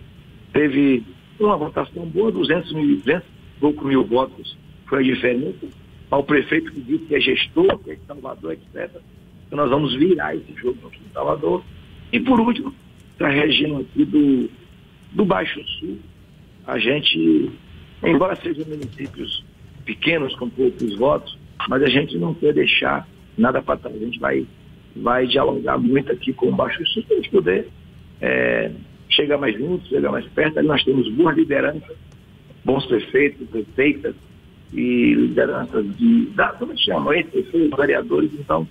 teve 0.53 1.03
uma 1.39 1.57
votação 1.57 2.07
boa, 2.07 2.31
200 2.31 2.73
mil, 2.73 2.97
200 2.99 3.27
pouco 3.61 3.85
mil 3.87 4.05
votos 4.05 4.57
foi 4.87 5.01
a 5.01 5.15
diferença. 5.15 5.67
Ao 6.11 6.23
prefeito 6.23 6.73
que 6.73 6.81
disse 6.81 7.05
que 7.07 7.15
é 7.15 7.21
gestor, 7.21 7.79
que 7.79 7.93
é 7.93 7.95
de 7.95 8.05
Salvador, 8.07 8.53
etc. 8.53 8.91
Então 9.47 9.57
nós 9.57 9.71
vamos 9.71 9.95
virar 9.95 10.35
esse 10.37 10.53
jogo 10.55 10.87
aqui 10.87 10.99
em 10.99 11.13
Salvador. 11.13 11.63
E 12.13 12.21
por 12.21 12.39
último, 12.39 12.75
a 13.19 13.29
região 13.29 13.79
aqui 13.79 14.05
do, 14.05 14.51
do 15.13 15.25
Baixo 15.25 15.63
Sul, 15.79 15.99
a 16.67 16.79
gente, 16.79 17.51
embora 18.05 18.37
sejam 18.37 18.67
municípios 18.67 19.45
pequenos 19.85 20.35
com 20.37 20.51
poucos 20.51 20.97
votos, 20.97 21.39
mas 21.69 21.83
a 21.83 21.89
gente 21.89 22.19
não 22.19 22.35
quer 22.35 22.53
deixar 22.53 23.09
nada 23.39 23.63
para 23.63 23.79
trás. 23.79 23.97
A 23.97 24.05
gente 24.05 24.19
vai, 24.19 24.47
vai 24.95 25.27
dialogar 25.27 25.79
muito 25.79 26.13
aqui 26.13 26.33
com 26.33 26.49
o 26.49 26.53
Baixo 26.53 26.85
Sul 26.89 27.03
para 27.05 27.15
a 27.15 27.21
gente 27.21 27.31
poder 27.31 27.69
é, 28.21 28.71
chegar 29.13 29.39
mais 29.39 29.57
juntos, 29.57 29.89
chegar 29.89 30.11
mais 30.11 30.27
perto. 30.27 30.59
Ali 30.59 30.69
nós 30.69 30.83
temos 30.85 31.09
boas 31.13 31.37
lideranças, 31.37 31.97
bons 32.65 32.85
prefeitos, 32.87 33.49
prefeitas 33.49 34.15
e 34.73 35.15
lideranças 35.15 35.85
de, 35.97 36.27
da, 36.27 36.49
como 36.49 36.77
chama, 36.79 37.17
ex-prefeitos, 37.17 37.79
vereadores. 37.79 38.31
Então, 38.35 38.67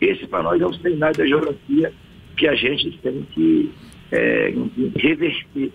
esse 0.00 0.26
para 0.26 0.42
nós 0.42 0.60
é 0.60 0.66
o 0.66 0.74
cenário 0.74 1.16
da 1.16 1.26
geografia 1.26 1.92
que 2.36 2.48
a 2.48 2.54
gente 2.54 2.90
tem 2.98 3.22
que 3.32 3.72
é, 4.10 4.52
reverter 4.96 5.72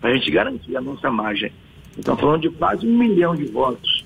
para 0.00 0.10
a 0.10 0.14
gente 0.14 0.30
garantir 0.30 0.76
a 0.76 0.80
nossa 0.80 1.10
margem. 1.10 1.52
Então, 1.98 2.16
falando 2.16 2.42
de 2.42 2.50
quase 2.50 2.86
um 2.86 2.98
milhão 2.98 3.34
de 3.34 3.44
votos 3.46 4.04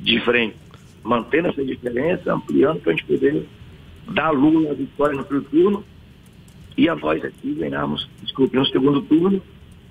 de 0.00 0.20
frente, 0.20 0.56
mantendo 1.02 1.48
essa 1.48 1.64
diferença, 1.64 2.32
ampliando 2.32 2.80
para 2.80 2.92
a 2.92 2.96
gente 2.96 3.06
poder 3.06 3.46
dar 4.12 4.30
Lula 4.30 4.70
a 4.70 4.74
vitória 4.74 5.16
no 5.16 5.24
primeiro 5.24 5.50
turno 5.50 5.84
e 6.76 6.88
a 6.88 6.94
nós 6.94 7.24
aqui 7.24 7.54
ganhamos, 7.54 8.08
desculpe, 8.22 8.56
no 8.56 8.66
segundo 8.66 9.02
turno 9.02 9.42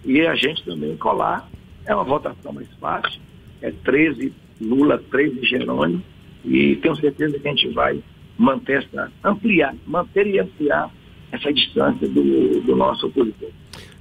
e 0.05 0.21
a 0.21 0.35
gente 0.35 0.63
também 0.63 0.95
colar. 0.97 1.49
É 1.85 1.93
uma 1.93 2.03
votação 2.03 2.53
mais 2.53 2.67
fácil, 2.79 3.19
é 3.61 3.71
13 3.71 4.33
Lula, 4.61 4.97
13 5.11 5.43
Jerônimo, 5.43 6.01
e 6.45 6.77
tenho 6.77 6.95
certeza 6.95 7.37
que 7.37 7.47
a 7.47 7.51
gente 7.51 7.69
vai 7.69 8.01
manter 8.37 8.83
essa, 8.83 9.11
ampliar, 9.23 9.75
manter 9.85 10.27
e 10.27 10.39
ampliar 10.39 10.89
essa 11.31 11.51
distância 11.51 12.07
do, 12.07 12.61
do 12.61 12.75
nosso 12.75 13.07
opositor. 13.07 13.49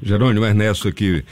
Jerônimo 0.02 0.44
Ernesto 0.44 0.88
aqui, 0.88 1.24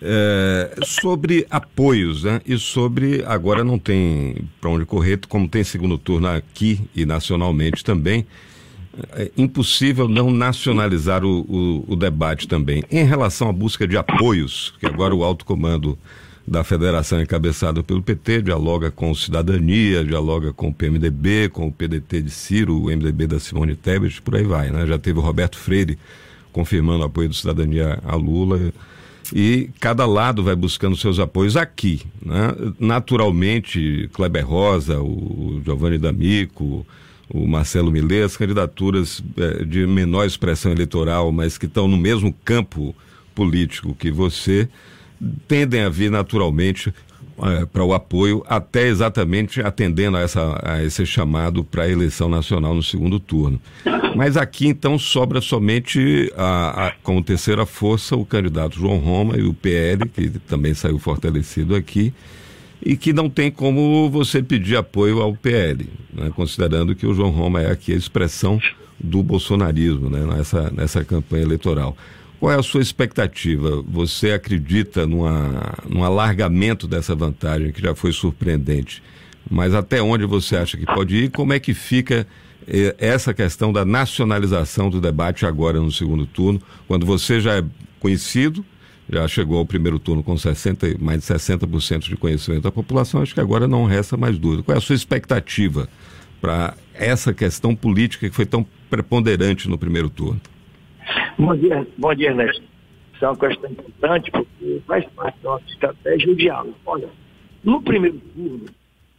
é, 0.00 0.76
sobre 0.84 1.46
apoios, 1.50 2.24
né? 2.24 2.40
E 2.46 2.58
sobre, 2.58 3.24
agora 3.26 3.64
não 3.64 3.78
tem 3.78 4.36
para 4.60 4.70
onde 4.70 4.84
correr, 4.84 5.18
como 5.28 5.48
tem 5.48 5.64
segundo 5.64 5.98
turno 5.98 6.28
aqui 6.28 6.80
e 6.94 7.04
nacionalmente 7.04 7.82
também, 7.82 8.26
é 9.12 9.30
impossível 9.36 10.08
não 10.08 10.30
nacionalizar 10.30 11.24
o, 11.24 11.40
o, 11.40 11.84
o, 11.88 11.96
debate 11.96 12.48
também. 12.48 12.82
Em 12.90 13.04
relação 13.04 13.48
à 13.48 13.52
busca 13.52 13.86
de 13.86 13.96
apoios, 13.96 14.74
que 14.80 14.86
agora 14.86 15.14
o 15.14 15.22
alto 15.22 15.44
comando 15.44 15.98
da 16.46 16.64
federação 16.64 17.20
encabeçado 17.20 17.84
pelo 17.84 18.02
PT 18.02 18.42
dialoga 18.42 18.90
com 18.90 19.10
o 19.10 19.14
Cidadania, 19.14 20.04
dialoga 20.04 20.52
com 20.52 20.68
o 20.68 20.74
PMDB, 20.74 21.50
com 21.50 21.68
o 21.68 21.72
PDT 21.72 22.22
de 22.22 22.30
Ciro, 22.30 22.80
o 22.80 22.86
MDB 22.86 23.26
da 23.26 23.38
Simone 23.38 23.76
Tebet, 23.76 24.22
por 24.22 24.34
aí 24.34 24.44
vai, 24.44 24.70
né? 24.70 24.86
Já 24.86 24.98
teve 24.98 25.18
o 25.18 25.22
Roberto 25.22 25.58
Freire 25.58 25.98
confirmando 26.50 27.00
o 27.00 27.04
apoio 27.06 27.28
do 27.28 27.34
Cidadania 27.34 27.98
a 28.02 28.16
Lula 28.16 28.72
e 29.32 29.68
cada 29.78 30.06
lado 30.06 30.42
vai 30.42 30.56
buscando 30.56 30.96
seus 30.96 31.18
apoios 31.18 31.56
aqui. 31.56 32.02
Né? 32.24 32.54
Naturalmente, 32.80 34.08
Kleber 34.12 34.46
Rosa, 34.46 35.00
o 35.00 35.60
Giovanni 35.64 35.98
D'Amico, 35.98 36.86
o 37.30 37.46
Marcelo 37.46 37.90
Millet, 37.90 38.22
as 38.22 38.36
candidaturas 38.36 39.22
é, 39.36 39.64
de 39.64 39.86
menor 39.86 40.24
expressão 40.24 40.72
eleitoral, 40.72 41.30
mas 41.30 41.58
que 41.58 41.66
estão 41.66 41.86
no 41.86 41.96
mesmo 41.96 42.32
campo 42.44 42.94
político 43.34 43.94
que 43.94 44.10
você, 44.10 44.68
tendem 45.46 45.82
a 45.82 45.88
vir 45.88 46.10
naturalmente 46.10 46.92
é, 47.42 47.66
para 47.66 47.84
o 47.84 47.92
apoio, 47.92 48.42
até 48.48 48.88
exatamente 48.88 49.60
atendendo 49.60 50.16
a, 50.16 50.20
essa, 50.20 50.60
a 50.64 50.82
esse 50.82 51.04
chamado 51.06 51.62
para 51.62 51.84
a 51.84 51.88
eleição 51.88 52.28
nacional 52.28 52.74
no 52.74 52.82
segundo 52.82 53.20
turno. 53.20 53.60
Mas 54.16 54.36
aqui 54.36 54.66
então 54.66 54.98
sobra 54.98 55.40
somente 55.40 56.32
a, 56.36 56.88
a, 56.88 56.92
como 57.02 57.22
terceira 57.22 57.66
força 57.66 58.16
o 58.16 58.24
candidato 58.24 58.76
João 58.76 58.98
Roma 58.98 59.36
e 59.36 59.42
o 59.42 59.54
PL, 59.54 60.08
que 60.08 60.30
também 60.30 60.74
saiu 60.74 60.98
fortalecido 60.98 61.76
aqui 61.76 62.12
e 62.82 62.96
que 62.96 63.12
não 63.12 63.28
tem 63.28 63.50
como 63.50 64.08
você 64.10 64.42
pedir 64.42 64.76
apoio 64.76 65.20
ao 65.20 65.34
PL, 65.34 65.88
né, 66.12 66.30
considerando 66.34 66.94
que 66.94 67.06
o 67.06 67.14
João 67.14 67.30
Roma 67.30 67.60
é 67.60 67.70
aqui 67.70 67.92
a 67.92 67.96
expressão 67.96 68.60
do 68.98 69.22
bolsonarismo 69.22 70.10
né, 70.10 70.24
nessa, 70.24 70.70
nessa 70.70 71.04
campanha 71.04 71.42
eleitoral. 71.42 71.96
Qual 72.40 72.52
é 72.52 72.56
a 72.56 72.62
sua 72.62 72.80
expectativa? 72.80 73.82
Você 73.88 74.30
acredita 74.30 75.06
numa, 75.06 75.74
num 75.88 76.04
alargamento 76.04 76.86
dessa 76.86 77.14
vantagem 77.14 77.72
que 77.72 77.82
já 77.82 77.94
foi 77.96 78.12
surpreendente? 78.12 79.02
Mas 79.50 79.74
até 79.74 80.00
onde 80.00 80.24
você 80.24 80.56
acha 80.56 80.76
que 80.76 80.86
pode 80.86 81.16
ir? 81.16 81.30
Como 81.30 81.52
é 81.52 81.58
que 81.58 81.74
fica 81.74 82.26
eh, 82.66 82.94
essa 82.98 83.34
questão 83.34 83.72
da 83.72 83.84
nacionalização 83.84 84.88
do 84.88 85.00
debate 85.00 85.46
agora 85.46 85.80
no 85.80 85.90
segundo 85.90 86.26
turno, 86.26 86.60
quando 86.86 87.04
você 87.04 87.40
já 87.40 87.56
é 87.56 87.64
conhecido, 87.98 88.64
já 89.10 89.26
chegou 89.26 89.58
ao 89.58 89.66
primeiro 89.66 89.98
turno 89.98 90.22
com 90.22 90.36
60, 90.36 90.98
mais 90.98 91.20
de 91.20 91.26
60% 91.26 92.08
de 92.08 92.16
conhecimento 92.16 92.62
da 92.62 92.72
população, 92.72 93.22
acho 93.22 93.34
que 93.34 93.40
agora 93.40 93.66
não 93.66 93.84
resta 93.84 94.16
mais 94.16 94.38
dúvida. 94.38 94.62
Qual 94.62 94.74
é 94.74 94.78
a 94.78 94.80
sua 94.80 94.94
expectativa 94.94 95.88
para 96.40 96.74
essa 96.94 97.32
questão 97.32 97.74
política 97.74 98.28
que 98.28 98.34
foi 98.34 98.46
tão 98.46 98.66
preponderante 98.90 99.68
no 99.68 99.78
primeiro 99.78 100.10
turno? 100.10 100.40
Bom 101.38 101.56
dia, 101.56 101.86
bom 101.96 102.14
dia, 102.14 102.28
Ernesto. 102.28 102.62
Isso 103.14 103.24
é 103.24 103.28
uma 103.28 103.36
questão 103.36 103.70
importante 103.70 104.30
porque 104.30 104.82
faz 104.86 105.04
parte 105.16 105.38
da 105.42 105.50
nossa 105.50 105.64
estratégia 105.68 106.30
o 106.30 106.36
diálogo. 106.36 106.74
Olha, 106.84 107.08
no 107.64 107.82
primeiro 107.82 108.20
turno 108.34 108.66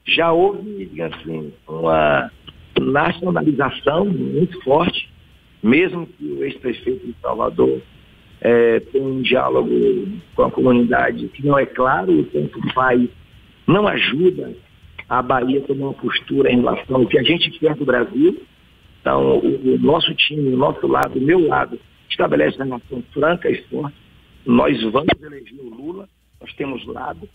já 0.05 0.31
houve, 0.31 0.89
assim, 1.01 1.51
uma 1.67 2.31
nacionalização 2.79 4.05
muito 4.05 4.62
forte, 4.62 5.10
mesmo 5.62 6.08
que 6.08 6.25
o 6.25 6.43
ex-prefeito 6.43 7.05
de 7.05 7.15
Salvador 7.22 7.81
é, 8.41 8.79
tem 8.79 9.01
um 9.01 9.22
diálogo 9.22 9.69
com 10.36 10.43
a 10.43 10.51
comunidade 10.51 11.27
que 11.29 11.46
não 11.46 11.58
é 11.58 11.65
claro, 11.65 12.19
o 12.19 12.24
tempo 12.25 12.60
faz, 12.74 13.10
não 13.67 13.88
ajuda 13.88 14.55
a 15.10 15.22
Bahia 15.22 15.60
a 15.60 15.63
tomar 15.63 15.88
uma 15.88 15.93
postura 15.93 16.51
em 16.51 16.58
relação 16.58 16.98
ao 16.98 17.08
que 17.08 17.17
a 17.17 17.24
gente 17.24 17.50
quer 17.51 17.75
do 17.75 17.86
Brasil. 17.86 18.41
Então, 19.01 19.39
o, 19.39 19.75
o 19.75 19.79
nosso 19.79 20.13
time, 20.15 20.53
o 20.53 20.58
nosso 20.58 20.86
lado, 20.88 21.17
o 21.17 21.22
meu 21.22 21.48
lado, 21.48 21.79
estabelece 22.10 22.58
uma 22.58 22.65
relação 22.65 23.03
franca 23.13 23.50
e 23.50 23.62
forte. 23.63 23.98
Nós 24.46 24.81
vamos 24.84 25.10
eleger 25.22 25.60
o 25.60 25.69
Lula, 25.69 26.08
nós 26.39 26.53
temos 26.53 26.86
lado, 26.86 27.27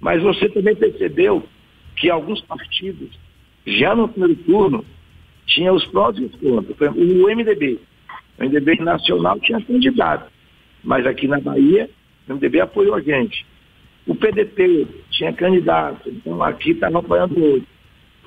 mas 0.00 0.22
você 0.22 0.48
também 0.48 0.74
percebeu 0.74 1.44
que 1.96 2.08
alguns 2.08 2.40
partidos, 2.42 3.10
já 3.66 3.94
no 3.94 4.08
primeiro 4.08 4.36
turno, 4.44 4.84
tinham 5.46 5.74
os 5.74 5.84
prós 5.86 6.16
e 6.16 6.24
os 6.24 6.34
contras. 6.36 6.96
O 6.96 7.28
MDB, 7.28 7.78
o 8.40 8.44
MDB 8.44 8.82
nacional 8.82 9.38
tinha 9.38 9.60
candidato, 9.60 10.32
mas 10.82 11.06
aqui 11.06 11.28
na 11.28 11.38
Bahia, 11.38 11.90
o 12.26 12.32
MDB 12.32 12.60
apoiou 12.60 12.94
a 12.94 13.00
gente. 13.00 13.44
O 14.06 14.14
PDT 14.14 14.86
tinha 15.10 15.30
candidato, 15.32 16.08
então 16.08 16.42
aqui 16.42 16.70
estava 16.70 17.00
apoiando 17.00 17.38
outro. 17.38 17.68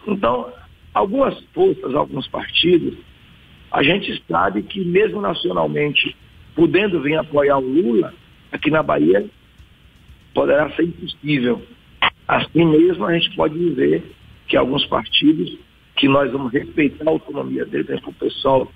Então, 0.08 0.54
algumas 0.94 1.40
forças, 1.46 1.96
alguns 1.96 2.28
partidos, 2.28 2.96
a 3.72 3.82
gente 3.82 4.24
sabe 4.30 4.62
que 4.62 4.86
mesmo 4.86 5.20
nacionalmente, 5.20 6.16
podendo 6.56 7.02
vir 7.02 7.18
apoiar 7.18 7.58
o 7.58 7.68
Lula, 7.68 8.14
aqui 8.52 8.70
na 8.70 8.84
Bahia, 8.84 9.26
poderá 10.32 10.70
ser 10.76 10.84
impossível. 10.84 11.60
Assim 12.28 12.66
mesmo, 12.66 13.04
a 13.06 13.18
gente 13.18 13.36
pode 13.36 13.58
dizer 13.58 14.04
que 14.48 14.56
alguns 14.56 14.86
partidos, 14.86 15.58
que 15.96 16.08
nós 16.08 16.32
vamos 16.32 16.54
respeitar 16.54 17.08
a 17.08 17.12
autonomia 17.12 17.66
deles, 17.66 17.88
né, 17.88 18.00
o 18.06 18.14
pessoal, 18.14 18.72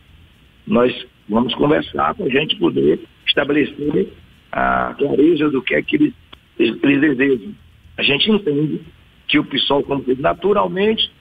nós 0.65 0.91
vamos 1.29 1.53
conversar 1.55 2.15
para 2.15 2.25
a 2.25 2.29
gente 2.29 2.55
poder 2.57 2.99
estabelecer 3.25 4.13
a 4.51 4.93
clareza 4.97 5.49
do 5.49 5.61
que 5.61 5.75
é 5.75 5.81
que 5.81 5.95
eles, 5.95 6.13
eles 6.57 7.01
desejam. 7.01 7.53
A 7.97 8.03
gente 8.03 8.31
entende 8.31 8.81
que 9.27 9.39
o 9.39 9.43
PSOL, 9.43 9.83
como 9.83 10.03
naturalmente 10.19 11.11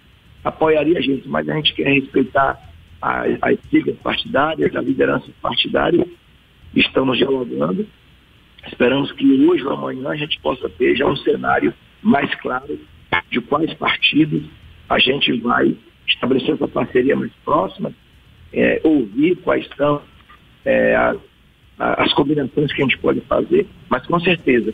apoiaria 0.45 0.99
a 0.99 1.03
gente, 1.03 1.29
mas 1.29 1.49
a 1.49 1.55
gente 1.55 1.75
quer 1.75 1.93
respeitar 1.93 2.59
as, 3.03 3.39
as 3.43 3.59
siglas 3.69 3.97
partidárias, 3.99 4.75
a 4.77 4.81
liderança 4.81 5.27
partidária, 5.43 6.07
estamos 6.75 7.19
dialogando. 7.19 7.87
Esperamos 8.67 9.13
que 9.13 9.47
hoje 9.47 9.65
ou 9.65 9.73
amanhã 9.73 10.11
a 10.11 10.17
gente 10.17 10.41
possa 10.41 10.69
ter 10.69 10.97
já 10.97 11.07
um 11.07 11.17
cenário 11.17 11.75
mais 12.03 12.33
claro 12.37 12.79
de 13.31 13.41
quais 13.41 13.73
partidos 13.75 14.43
a 14.89 14.99
gente 14.99 15.33
vai 15.41 15.77
estabelecer 16.07 16.55
essa 16.55 16.69
parceria 16.69 17.17
mais 17.17 17.33
próxima, 17.45 17.93
é, 18.53 18.81
ouvir 18.85 19.37
quais 19.37 19.67
são 19.77 20.01
é, 20.65 20.95
as, 20.97 21.19
as 21.79 22.13
combinações 22.15 22.73
que 22.73 22.83
a 22.83 22.85
gente 22.85 22.99
pode 22.99 23.21
fazer, 23.23 23.67
mas 23.89 24.07
com 24.07 24.19
certeza, 24.21 24.73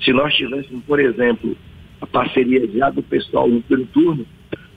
se 0.00 0.12
nós 0.12 0.34
tivéssemos, 0.34 0.84
por 0.84 1.00
exemplo, 1.00 1.56
a 2.00 2.06
parceria 2.06 2.66
já 2.68 2.90
do 2.90 3.02
pessoal 3.02 3.48
no 3.48 3.62
primeiro 3.62 3.90
turno, 3.92 4.26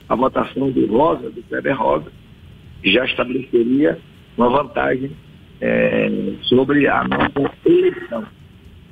a 0.08 0.14
votação 0.14 0.70
do 0.70 0.86
Rosa, 0.86 1.30
do 1.30 1.42
Kleber 1.42 1.76
Rosa, 1.76 2.12
já 2.84 3.04
estabeleceria 3.04 3.98
uma 4.36 4.48
vantagem 4.48 5.10
é, 5.60 6.08
sobre 6.42 6.86
a 6.86 7.04
nossa 7.04 7.52
eleição. 7.66 8.24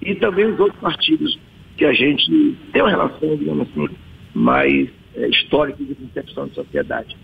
E 0.02 0.14
também 0.16 0.46
os 0.46 0.58
outros 0.58 0.80
partidos 0.80 1.38
que 1.76 1.84
a 1.84 1.92
gente 1.92 2.56
tem 2.72 2.82
uma 2.82 2.90
relação, 2.90 3.36
digamos 3.36 3.68
assim, 3.68 3.88
mais 4.34 4.88
é, 5.14 5.28
histórica 5.28 5.82
de 5.82 5.94
concepção 5.94 6.48
de 6.48 6.54
sociedade. 6.54 7.16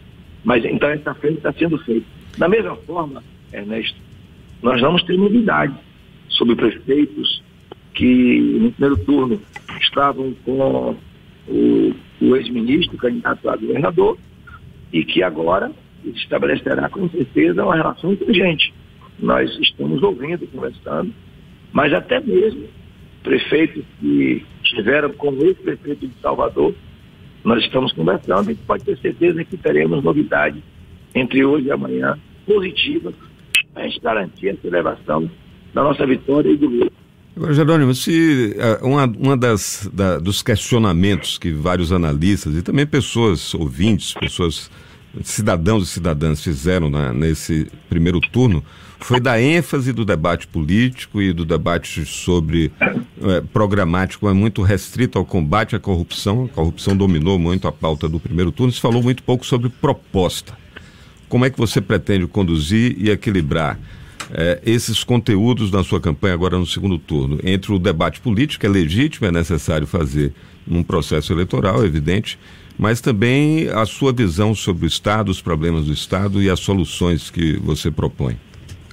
Mas 0.45 0.65
então 0.65 0.89
essa 0.89 1.15
frente 1.15 1.39
está 1.39 1.53
sendo 1.53 1.79
feita. 1.79 2.07
Da 2.41 2.49
mesma 2.49 2.75
forma, 2.75 3.23
Ernesto, 3.53 3.99
nós 4.63 4.81
vamos 4.81 5.03
ter 5.03 5.15
novidades 5.19 5.77
sobre 6.31 6.57
prefeitos 6.57 7.43
que 7.93 8.41
no 8.59 8.73
primeiro 8.73 8.97
turno 9.05 9.43
estavam 9.79 10.35
com 10.43 10.97
o, 11.47 11.95
o 12.19 12.37
ex-ministro, 12.37 12.97
candidato 12.97 13.47
a 13.47 13.57
governador, 13.57 14.17
e 14.91 15.05
que 15.05 15.23
agora 15.23 15.71
estabelecerá 16.03 16.89
com 16.89 17.07
certeza 17.11 17.63
uma 17.63 17.77
relação 17.77 18.15
inteligente. 18.15 18.73
Nós 19.19 19.55
estamos 19.59 20.03
ouvindo, 20.03 20.47
conversando, 20.47 21.13
mas 21.75 21.93
até 21.93 22.21
mesmo 22.21 22.67
prefeitos 23.23 23.85
que 24.01 24.47
estiveram 24.65 25.13
com 25.13 25.29
o 25.29 25.45
ex-prefeito 25.45 26.09
de 26.09 26.15
Salvador, 26.23 26.75
nós 27.45 27.63
estamos 27.63 27.93
conversando 27.93 28.51
e 28.51 28.55
pode 28.55 28.83
ter 28.83 28.97
certeza 28.97 29.45
que 29.45 29.59
teremos 29.59 30.03
novidades 30.03 30.63
entre 31.15 31.45
hoje 31.45 31.67
e 31.67 31.71
amanhã 31.71 32.19
positivas 32.51 33.15
para 33.73 33.85
a 33.85 33.87
gente 33.87 34.01
garantir 34.01 34.49
a 34.49 34.57
celebração 34.57 35.31
da 35.73 35.85
nossa 35.85 36.05
vitória 36.05 36.51
e 36.51 36.57
do 36.57 36.69
Lula. 36.69 36.91
Agora, 37.37 37.55
Jerônimo, 37.55 37.95
se 37.95 38.57
uh, 38.83 38.87
uma, 38.87 39.05
uma 39.05 39.37
das 39.37 39.89
da, 39.93 40.19
dos 40.19 40.43
questionamentos 40.43 41.39
que 41.39 41.53
vários 41.53 41.93
analistas 41.93 42.57
e 42.57 42.63
também 42.63 42.85
pessoas 42.85 43.55
ouvintes, 43.55 44.15
pessoas 44.15 44.69
cidadãos 45.23 45.85
e 45.85 45.87
cidadãs 45.87 46.43
fizeram 46.43 46.91
na, 46.91 47.13
nesse 47.13 47.69
primeiro 47.89 48.21
turno 48.21 48.65
foi 49.01 49.19
da 49.19 49.41
ênfase 49.41 49.93
do 49.93 50.05
debate 50.05 50.47
político 50.47 51.23
e 51.23 51.33
do 51.33 51.45
debate 51.45 52.05
sobre 52.05 52.71
é, 53.23 53.41
programático 53.41 54.29
é 54.29 54.33
muito 54.33 54.63
restrito 54.63 55.19
ao 55.19 55.25
combate 55.25 55.75
à 55.75 55.81
corrupção. 55.81 56.45
A 56.45 56.49
corrupção 56.49 56.97
dominou 56.97 57.39
muito 57.39 57.67
a 57.67 57.73
pauta 57.73 58.09
do 58.09 58.21
primeiro 58.21 58.53
turno. 58.53 58.71
Se 58.71 58.81
falou 58.81 59.03
muito 59.03 59.23
pouco 59.23 59.45
sobre 59.45 59.71
proposta. 59.71 60.57
Como 61.31 61.45
é 61.45 61.51
que 61.51 61.57
você 61.57 61.81
pretende 61.81 62.27
conduzir 62.27 62.97
e 62.99 63.09
equilibrar 63.09 63.79
é, 64.33 64.61
esses 64.67 65.05
conteúdos 65.05 65.71
na 65.71 65.85
sua 65.85 66.01
campanha 66.01 66.35
agora 66.35 66.59
no 66.59 66.67
segundo 66.67 66.99
turno? 66.99 67.39
Entre 67.45 67.73
o 67.73 67.79
debate 67.79 68.21
político, 68.21 68.67
é 68.67 68.69
legítimo, 68.69 69.29
é 69.29 69.31
necessário 69.31 69.87
fazer 69.87 70.33
num 70.67 70.83
processo 70.83 71.33
eleitoral, 71.33 71.85
é 71.85 71.87
evidente, 71.87 72.37
mas 72.77 73.01
também 73.01 73.69
a 73.69 73.87
sua 73.87 74.13
visão 74.13 74.57
sobre 74.57 74.87
o 74.87 74.89
Estado, 74.89 75.31
os 75.31 75.41
problemas 75.41 75.85
do 75.85 75.93
Estado 75.93 76.43
e 76.43 76.51
as 76.51 76.59
soluções 76.59 77.31
que 77.31 77.57
você 77.59 77.93
propõe. 77.93 78.37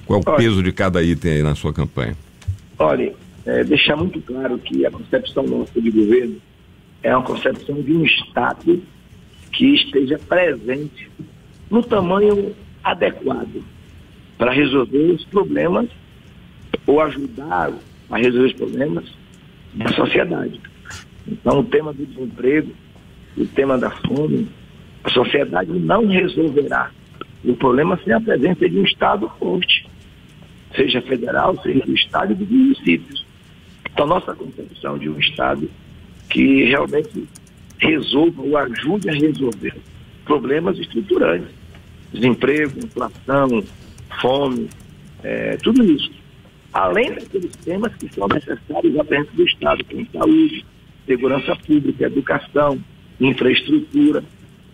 Qual 0.06 0.22
é 0.24 0.30
o 0.30 0.36
peso 0.36 0.62
de 0.62 0.70
cada 0.72 1.02
item 1.02 1.32
aí 1.32 1.42
na 1.42 1.56
sua 1.56 1.72
campanha? 1.72 2.16
Olha, 2.78 3.12
é, 3.44 3.64
deixar 3.64 3.96
muito 3.96 4.20
claro 4.20 4.56
que 4.58 4.86
a 4.86 4.90
concepção 4.92 5.42
nossa 5.42 5.80
de 5.80 5.90
governo 5.90 6.36
é 7.02 7.16
uma 7.16 7.24
concepção 7.24 7.82
de 7.82 7.92
um 7.92 8.04
Estado 8.04 8.80
que 9.50 9.74
esteja 9.74 10.20
presente 10.20 11.10
no 11.70 11.82
tamanho 11.82 12.54
adequado 12.82 13.62
para 14.36 14.52
resolver 14.52 15.12
os 15.12 15.24
problemas 15.24 15.88
ou 16.86 17.00
ajudar 17.00 17.72
a 18.10 18.16
resolver 18.16 18.46
os 18.46 18.52
problemas 18.54 19.04
da 19.74 19.88
sociedade. 19.88 20.60
Então, 21.26 21.60
o 21.60 21.64
tema 21.64 21.92
do 21.92 22.06
desemprego, 22.06 22.72
o 23.36 23.46
tema 23.46 23.76
da 23.76 23.90
fome, 23.90 24.48
a 25.04 25.10
sociedade 25.10 25.70
não 25.70 26.06
resolverá 26.06 26.90
o 27.44 27.54
problema 27.54 27.98
sem 28.02 28.12
a 28.12 28.20
presença 28.20 28.68
de 28.68 28.78
um 28.78 28.84
Estado 28.84 29.30
forte 29.38 29.86
seja 30.74 31.00
federal, 31.02 31.60
seja 31.62 31.80
do 31.84 31.94
Estado 31.94 32.32
e 32.32 32.36
dos 32.36 32.48
municípios. 32.48 33.24
Então, 33.92 34.06
nossa 34.06 34.34
concepção 34.34 34.98
de 34.98 35.08
um 35.08 35.18
Estado 35.18 35.68
que 36.30 36.64
realmente 36.64 37.26
resolva 37.78 38.42
ou 38.42 38.56
ajude 38.56 39.08
a 39.08 39.12
resolver 39.12 39.74
problemas 40.24 40.78
estruturantes, 40.78 41.54
desemprego, 42.12 42.78
inflação, 42.78 43.62
fome, 44.20 44.68
é, 45.22 45.56
tudo 45.58 45.84
isso. 45.84 46.10
Além 46.72 47.12
daqueles 47.12 47.52
temas 47.56 47.94
que 47.96 48.12
são 48.14 48.28
necessários 48.28 48.94
dentro 49.08 49.34
do 49.34 49.44
Estado, 49.44 49.84
como 49.84 50.06
saúde, 50.12 50.64
segurança 51.06 51.56
pública, 51.56 52.06
educação, 52.06 52.78
infraestrutura. 53.20 54.22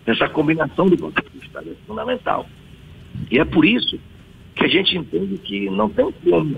Essa 0.05 0.29
combinação 0.29 0.87
do 0.87 0.97
conceito 0.97 1.31
do 1.31 1.43
Estado 1.43 1.69
é 1.71 1.87
fundamental. 1.87 2.47
E 3.31 3.39
é 3.39 3.45
por 3.45 3.65
isso 3.65 3.97
que 4.55 4.65
a 4.65 4.67
gente 4.67 4.97
entende 4.97 5.37
que 5.37 5.69
não 5.69 5.89
tem 5.89 6.11
como 6.23 6.57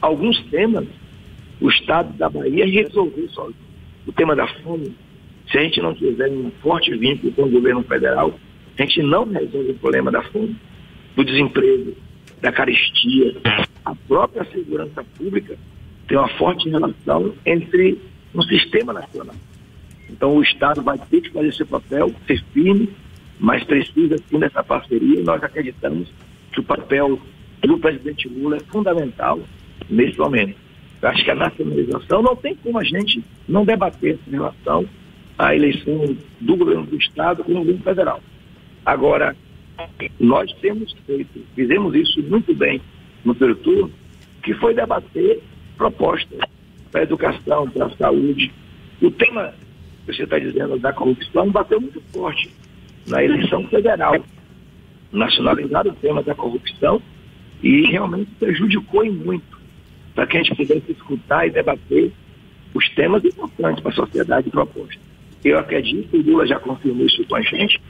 alguns 0.00 0.42
temas 0.44 0.86
o 1.60 1.68
Estado 1.68 2.16
da 2.16 2.28
Bahia 2.28 2.66
resolver 2.66 3.28
sozinho. 3.28 3.70
O 4.06 4.12
tema 4.12 4.34
da 4.34 4.46
fome, 4.62 4.94
se 5.50 5.58
a 5.58 5.62
gente 5.62 5.80
não 5.80 5.94
tiver 5.94 6.30
um 6.30 6.50
forte 6.62 6.96
vínculo 6.96 7.32
com 7.32 7.42
o 7.42 7.50
governo 7.50 7.82
federal, 7.82 8.34
a 8.82 8.86
gente 8.86 9.02
não 9.02 9.24
resolve 9.24 9.70
o 9.70 9.74
problema 9.74 10.10
da 10.10 10.22
fome, 10.22 10.56
do 11.16 11.24
desemprego, 11.24 11.94
da 12.40 12.52
carestia. 12.52 13.36
A 13.84 13.94
própria 13.94 14.44
segurança 14.44 15.04
pública 15.16 15.56
tem 16.06 16.18
uma 16.18 16.28
forte 16.28 16.68
relação 16.68 17.34
entre 17.44 17.98
um 18.34 18.42
sistema 18.42 18.92
nacional. 18.92 19.34
Então 20.08 20.36
o 20.36 20.42
Estado 20.42 20.82
vai 20.82 20.98
ter 20.98 21.20
que 21.20 21.30
fazer 21.30 21.52
seu 21.54 21.66
papel, 21.66 22.12
ser 22.26 22.42
firme, 22.52 22.88
mas 23.38 23.64
precisa 23.64 24.16
sim 24.28 24.38
dessa 24.38 24.62
parceria 24.62 25.20
e 25.20 25.22
nós 25.22 25.42
acreditamos 25.42 26.08
que 26.52 26.60
o 26.60 26.64
papel 26.64 27.18
do 27.62 27.78
presidente 27.78 28.28
Lula 28.28 28.56
é 28.56 28.60
fundamental 28.60 29.40
nesse 29.88 30.18
momento. 30.18 30.56
Eu 31.00 31.08
acho 31.08 31.24
que 31.24 31.30
a 31.30 31.34
nacionalização 31.34 32.22
não 32.22 32.36
tem 32.36 32.54
como 32.56 32.78
a 32.78 32.84
gente 32.84 33.22
não 33.48 33.64
debater 33.64 34.18
em 34.26 34.32
relação 34.32 34.86
à 35.38 35.54
eleição 35.54 36.16
do 36.40 36.56
governo 36.56 36.84
do 36.84 36.96
Estado 36.96 37.42
com 37.42 37.52
o 37.52 37.58
governo 37.58 37.82
federal. 37.82 38.20
Agora, 38.84 39.36
nós 40.18 40.52
temos 40.60 40.92
feito, 41.06 41.40
fizemos 41.54 41.94
isso 41.94 42.22
muito 42.22 42.54
bem 42.54 42.80
no 43.24 43.34
primeiro 43.34 43.60
turno, 43.60 43.92
que 44.42 44.54
foi 44.54 44.74
debater 44.74 45.40
propostas 45.76 46.40
para 46.90 47.00
a 47.00 47.04
educação, 47.04 47.68
para 47.70 47.86
a 47.86 47.96
saúde. 47.96 48.52
O 49.00 49.10
tema 49.10 49.54
que 50.06 50.14
você 50.14 50.24
está 50.24 50.38
dizendo 50.38 50.78
da 50.78 50.92
corrupção 50.92 51.50
bateu 51.50 51.80
muito 51.80 52.00
forte 52.12 52.50
na 53.06 53.22
eleição 53.22 53.66
federal 53.68 54.14
nacionalizar 55.12 55.86
o 55.86 55.92
tema 55.92 56.22
da 56.22 56.34
corrupção 56.34 57.02
e 57.62 57.82
realmente 57.90 58.30
prejudicou 58.38 59.04
em 59.04 59.10
muito 59.10 59.58
para 60.14 60.26
que 60.26 60.36
a 60.36 60.42
gente 60.42 60.54
pudesse 60.54 60.92
escutar 60.92 61.46
e 61.46 61.50
debater 61.50 62.12
os 62.74 62.88
temas 62.90 63.24
importantes 63.24 63.82
para 63.82 63.90
a 63.90 63.94
sociedade 63.94 64.50
proposta. 64.50 65.00
Eu 65.44 65.58
acredito, 65.58 66.16
o 66.16 66.22
Lula 66.22 66.46
já 66.46 66.58
confirmou 66.58 67.06
isso 67.06 67.24
com 67.24 67.36
a 67.36 67.42
gente, 67.42 67.80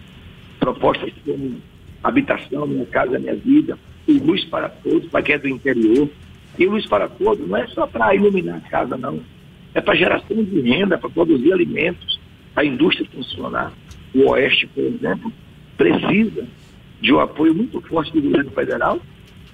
propostas 0.61 1.13
como 1.25 1.57
habitação, 2.03 2.67
minha 2.67 2.87
casa, 2.87 3.19
minha 3.19 3.35
vida, 3.35 3.79
o 4.07 4.13
luz 4.13 4.45
para 4.45 4.69
todos, 4.69 5.09
para 5.09 5.23
quem 5.23 5.35
é 5.35 5.39
do 5.39 5.49
interior. 5.49 6.09
E 6.59 6.67
luz 6.67 6.87
para 6.87 7.09
todos 7.09 7.49
não 7.49 7.57
é 7.57 7.67
só 7.69 7.87
para 7.87 8.15
iluminar 8.15 8.59
a 8.59 8.69
casa, 8.69 8.97
não. 8.97 9.21
É 9.75 9.81
para 9.81 9.95
geração 9.95 10.43
de 10.45 10.61
renda, 10.61 10.99
para 10.99 11.09
produzir 11.09 11.53
alimentos, 11.53 12.21
para 12.55 12.63
a 12.65 12.67
indústria 12.67 13.09
funcionar. 13.13 13.73
O 14.15 14.31
Oeste, 14.31 14.67
por 14.67 14.85
exemplo, 14.85 15.33
precisa 15.77 16.47
de 17.01 17.13
um 17.13 17.21
apoio 17.21 17.55
muito 17.55 17.81
forte 17.83 18.13
do 18.13 18.21
governo 18.21 18.51
federal 18.51 19.01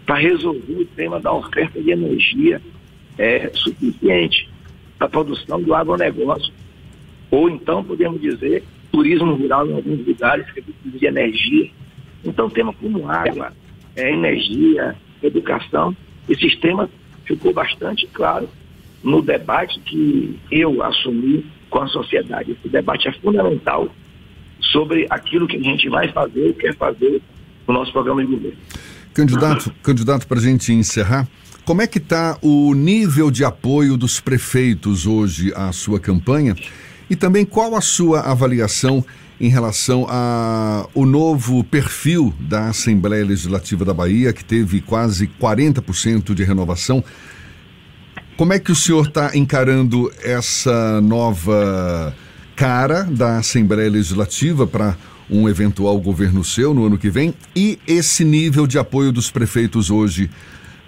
para 0.04 0.16
resolver 0.16 0.72
o 0.72 0.84
tema 0.84 1.20
da 1.20 1.32
oferta 1.32 1.80
de 1.80 1.90
energia 1.90 2.60
é, 3.18 3.50
suficiente 3.54 4.48
para 4.98 5.06
a 5.06 5.10
produção 5.10 5.60
do 5.60 5.74
agronegócio. 5.74 6.52
Ou 7.30 7.50
então, 7.50 7.84
podemos 7.84 8.20
dizer, 8.20 8.64
turismo 8.90 9.35
rural 9.35 9.68
em 9.68 9.75
alguns 9.75 10.07
lugares 10.07 10.46
que 10.53 10.62
precisa 10.62 10.99
de 10.99 11.07
energia. 11.07 11.70
Então, 12.25 12.51
tema 12.51 12.72
como 12.72 13.09
água, 13.09 13.53
é, 13.94 14.12
energia, 14.12 14.96
educação, 15.22 15.96
esses 16.29 16.57
temas 16.59 16.88
ficou 17.25 17.53
bastante 17.53 18.07
claro 18.12 18.49
no 19.03 19.22
debate 19.22 19.79
que 19.81 20.38
eu 20.51 20.83
assumi 20.83 21.46
com 21.70 21.81
a 21.81 21.87
sociedade. 21.88 22.53
Esse 22.53 22.68
debate 22.68 23.09
é 23.09 23.12
fundamental 23.12 23.88
sobre 24.61 25.07
aquilo 25.11 25.46
que 25.46 25.57
a 25.57 25.62
gente 25.62 25.88
vai 25.88 26.11
fazer, 26.12 26.55
quer 26.55 26.75
fazer 26.77 27.22
o 27.66 27.72
nosso 27.72 27.92
programa 27.92 28.25
de 28.25 28.31
governo. 28.33 28.59
Candidato, 29.14 29.72
candidato 29.83 30.27
para 30.27 30.38
a 30.38 30.42
gente 30.42 30.72
encerrar, 30.72 31.27
como 31.64 31.83
é 31.83 31.87
que 31.87 31.99
está 31.99 32.38
o 32.42 32.75
nível 32.75 33.31
de 33.31 33.44
apoio 33.44 33.96
dos 33.96 34.20
prefeitos 34.20 35.07
hoje 35.07 35.53
à 35.55 35.72
sua 35.72 35.99
campanha? 35.99 36.55
E 37.08 37.16
também 37.16 37.44
qual 37.44 37.76
a 37.76 37.80
sua 37.80 38.20
avaliação 38.20 39.04
em 39.40 39.48
relação 39.48 40.06
ao 40.08 41.04
novo 41.04 41.62
perfil 41.62 42.34
da 42.40 42.68
Assembleia 42.68 43.24
Legislativa 43.24 43.84
da 43.84 43.92
Bahia, 43.92 44.32
que 44.32 44.44
teve 44.44 44.80
quase 44.80 45.28
40% 45.40 46.34
de 46.34 46.42
renovação? 46.42 47.04
Como 48.36 48.52
é 48.52 48.58
que 48.58 48.72
o 48.72 48.74
senhor 48.74 49.06
está 49.06 49.36
encarando 49.36 50.10
essa 50.22 51.00
nova 51.00 52.14
cara 52.54 53.04
da 53.04 53.38
Assembleia 53.38 53.90
Legislativa 53.90 54.66
para 54.66 54.96
um 55.30 55.48
eventual 55.48 55.98
governo 56.00 56.44
seu 56.44 56.72
no 56.72 56.86
ano 56.86 56.96
que 56.96 57.10
vem 57.10 57.34
e 57.54 57.78
esse 57.86 58.24
nível 58.24 58.66
de 58.66 58.78
apoio 58.78 59.12
dos 59.12 59.30
prefeitos 59.30 59.90
hoje 59.90 60.30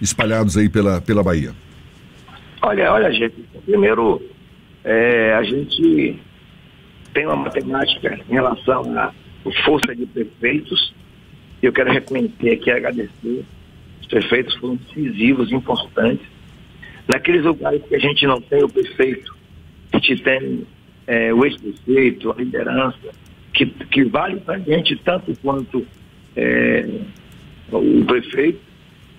espalhados 0.00 0.56
aí 0.56 0.68
pela, 0.68 1.00
pela 1.00 1.22
Bahia? 1.22 1.52
Olha, 2.62 2.92
olha, 2.92 3.12
gente, 3.12 3.34
primeiro 3.66 4.20
é, 4.84 5.34
a 5.34 5.42
gente 5.42 6.18
tem 7.12 7.26
uma 7.26 7.36
matemática 7.36 8.18
em 8.28 8.32
relação 8.32 8.98
à 8.98 9.12
força 9.64 9.94
de 9.94 10.06
prefeitos. 10.06 10.94
Eu 11.62 11.72
quero 11.72 11.92
reconhecer 11.92 12.52
aqui 12.52 12.70
e 12.70 12.72
agradecer. 12.72 13.44
Os 14.00 14.06
prefeitos 14.06 14.54
foram 14.56 14.76
decisivos, 14.76 15.50
importantes. 15.50 16.26
Naqueles 17.06 17.44
lugares 17.44 17.82
que 17.88 17.94
a 17.94 17.98
gente 17.98 18.26
não 18.26 18.40
tem 18.40 18.62
o 18.62 18.68
prefeito, 18.68 19.34
a 19.92 19.98
gente 19.98 20.22
tem 20.22 20.66
é, 21.06 21.32
o 21.32 21.44
ex-prefeito, 21.44 22.30
a 22.30 22.34
liderança, 22.34 23.08
que, 23.52 23.66
que 23.66 24.04
vale 24.04 24.40
para 24.40 24.56
a 24.56 24.58
gente 24.58 24.94
tanto 24.96 25.34
quanto 25.40 25.86
é, 26.36 26.86
o 27.72 28.04
prefeito. 28.04 28.60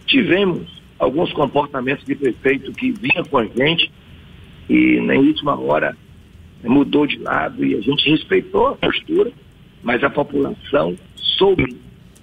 Tivemos 0.05 0.81
alguns 0.97 1.33
comportamentos 1.33 2.05
de 2.05 2.15
prefeito 2.15 2.71
que 2.71 2.91
vinham 2.91 3.25
com 3.25 3.39
a 3.39 3.45
gente 3.45 3.91
e 4.69 5.01
na 5.01 5.15
última 5.15 5.59
hora 5.59 5.97
mudou 6.63 7.07
de 7.07 7.17
lado 7.17 7.65
e 7.65 7.75
a 7.75 7.81
gente 7.81 8.09
respeitou 8.09 8.67
a 8.67 8.75
postura, 8.75 9.31
mas 9.81 10.03
a 10.03 10.09
população 10.09 10.95
soube 11.15 11.75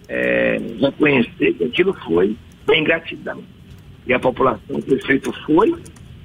é, 0.09 0.59
reconhecer 0.81 1.55
que 1.55 1.65
aquilo 1.65 1.93
foi 2.05 2.37
ingratidão. 2.73 3.43
E 4.07 4.13
a 4.13 4.21
população, 4.21 4.77
o 4.77 4.83
prefeito 4.83 5.33
foi, 5.45 5.75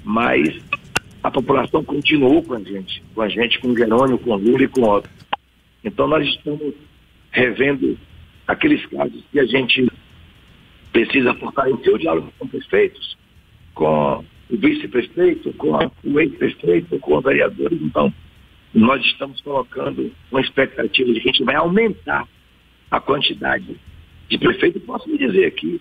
mas 0.03 0.59
a 1.23 1.31
população 1.31 1.83
continuou 1.83 2.43
com 2.43 2.53
a 2.53 2.59
gente, 2.59 3.01
com 3.15 3.21
a 3.21 3.29
gente, 3.29 3.59
com 3.59 3.75
Jerônimo, 3.75 4.19
com 4.19 4.35
Lula 4.35 4.63
e 4.63 4.67
com 4.67 4.81
outros. 4.81 5.13
Então 5.83 6.07
nós 6.07 6.27
estamos 6.27 6.73
revendo 7.31 7.97
aqueles 8.47 8.85
casos 8.87 9.23
que 9.31 9.39
a 9.39 9.45
gente 9.45 9.87
precisa 10.91 11.33
fortalecer 11.35 11.93
o 11.93 11.97
diálogo 11.97 12.31
com 12.37 12.47
prefeitos, 12.47 13.17
com 13.73 14.23
o 14.51 14.57
vice-prefeito, 14.57 15.53
com 15.53 15.71
o 16.03 16.19
ex-prefeito, 16.19 16.99
com 16.99 17.17
os 17.17 17.23
vereadores. 17.23 17.81
Então, 17.81 18.13
nós 18.73 19.03
estamos 19.05 19.39
colocando 19.41 20.11
uma 20.29 20.41
expectativa 20.41 21.11
de 21.13 21.21
que 21.21 21.29
a 21.29 21.31
gente 21.31 21.43
vai 21.43 21.55
aumentar 21.55 22.27
a 22.89 22.99
quantidade 22.99 23.77
de 24.29 24.37
prefeitos. 24.37 24.83
Posso 24.83 25.09
me 25.09 25.17
dizer 25.17 25.45
aqui, 25.45 25.79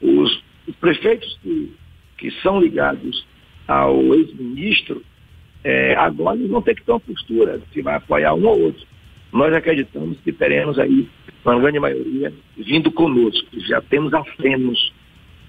os, 0.00 0.42
os 0.66 0.74
prefeitos 0.76 1.38
que, 1.42 1.72
que 2.18 2.30
são 2.42 2.60
ligados 2.60 3.24
ao 3.66 4.14
ex-ministro, 4.14 5.02
é, 5.62 5.94
agora 5.94 6.36
eles 6.36 6.50
vão 6.50 6.62
ter 6.62 6.74
que 6.74 6.84
ter 6.84 6.90
uma 6.92 7.00
postura, 7.00 7.60
se 7.72 7.82
vai 7.82 7.94
apoiar 7.94 8.34
um 8.34 8.46
ou 8.46 8.60
outro. 8.62 8.86
Nós 9.32 9.52
acreditamos 9.52 10.18
que 10.20 10.32
teremos 10.32 10.78
aí, 10.78 11.08
uma 11.44 11.60
grande 11.60 11.78
maioria, 11.78 12.32
vindo 12.56 12.90
conosco. 12.90 13.46
Já 13.60 13.80
temos 13.80 14.12
acenos 14.12 14.92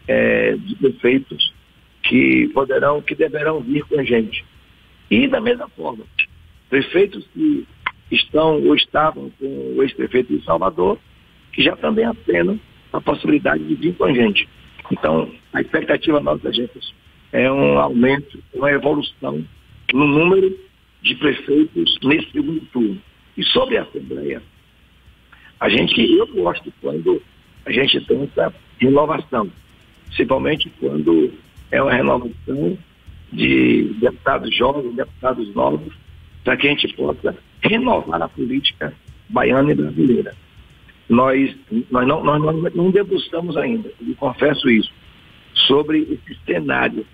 é, 0.08 0.56
de 0.56 0.76
prefeitos 0.76 1.54
que 2.10 2.48
poderão, 2.56 3.02
que 3.04 3.14
deverão 3.14 3.62
vir 3.62 3.84
com 3.86 4.00
a 4.00 4.04
gente. 4.04 4.44
E 5.12 5.28
da 5.28 5.40
mesma 5.40 5.70
forma, 5.70 6.04
prefeitos 6.68 7.24
que 7.34 7.68
estão 8.12 8.62
ou 8.66 8.76
estavam 8.76 9.32
com 9.40 9.76
o 9.76 9.84
ex-prefeito 9.84 10.36
de 10.36 10.44
Salvador, 10.44 10.98
que 11.54 11.62
já 11.62 11.76
também 11.76 12.06
acenam 12.06 12.60
a 12.92 13.00
possibilidade 13.00 13.64
de 13.64 13.76
vir 13.76 13.96
com 13.96 14.06
a 14.06 14.14
gente. 14.14 14.50
Então, 14.92 15.32
a 15.54 15.62
expectativa 15.62 16.20
nossa, 16.20 16.52
gente, 16.52 16.80
é 17.32 17.52
um 17.52 17.78
aumento, 17.78 18.40
uma 18.56 18.72
evolução 18.72 19.46
no 19.94 20.08
número 20.08 20.58
de 21.04 21.14
prefeitos 21.14 21.96
nesse 22.04 22.32
segundo 22.32 22.62
turno. 22.74 23.00
E 23.38 23.44
sobre 23.44 23.78
a 23.78 23.84
Assembleia, 23.84 24.42
a 25.60 25.70
gente, 25.70 26.02
eu 26.12 26.26
gosto 26.26 26.74
quando 26.82 27.22
a 27.68 27.72
gente 27.72 28.02
tem 28.02 28.24
essa 28.24 28.52
renovação, 28.80 29.52
principalmente 30.08 30.72
quando 30.80 31.32
é 31.72 31.82
uma 31.82 31.92
renovação 31.92 32.78
de 33.32 33.96
deputados 34.00 34.56
jovens, 34.56 34.96
deputados 34.96 35.54
novos, 35.54 35.94
para 36.44 36.58
que 36.58 36.68
a 36.68 36.72
gente 36.72 36.94
possa 36.96 37.38
renovar 37.62 38.22
a 38.22 38.28
política 38.28 38.94
baiana 39.30 39.72
e 39.72 39.76
brasileira. 39.76 40.36
Nós, 41.08 41.56
nós, 41.90 42.08
não, 42.08 42.24
nós 42.24 42.74
não, 42.74 42.92
debruçamos 42.92 43.58
ainda, 43.58 43.92
e 44.02 44.14
confesso 44.16 44.70
isso, 44.70 44.92
sobre 45.68 46.02
esse 46.02 46.40
cenário. 46.46 47.06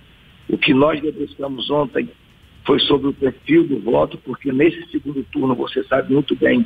O 0.49 0.57
que 0.57 0.73
nós 0.73 1.01
debruçamos 1.01 1.69
ontem 1.69 2.09
foi 2.65 2.79
sobre 2.79 3.09
o 3.09 3.13
perfil 3.13 3.67
do 3.67 3.79
voto, 3.79 4.17
porque 4.17 4.51
nesse 4.51 4.85
segundo 4.89 5.23
turno, 5.31 5.55
você 5.55 5.83
sabe 5.85 6.13
muito 6.13 6.35
bem, 6.35 6.65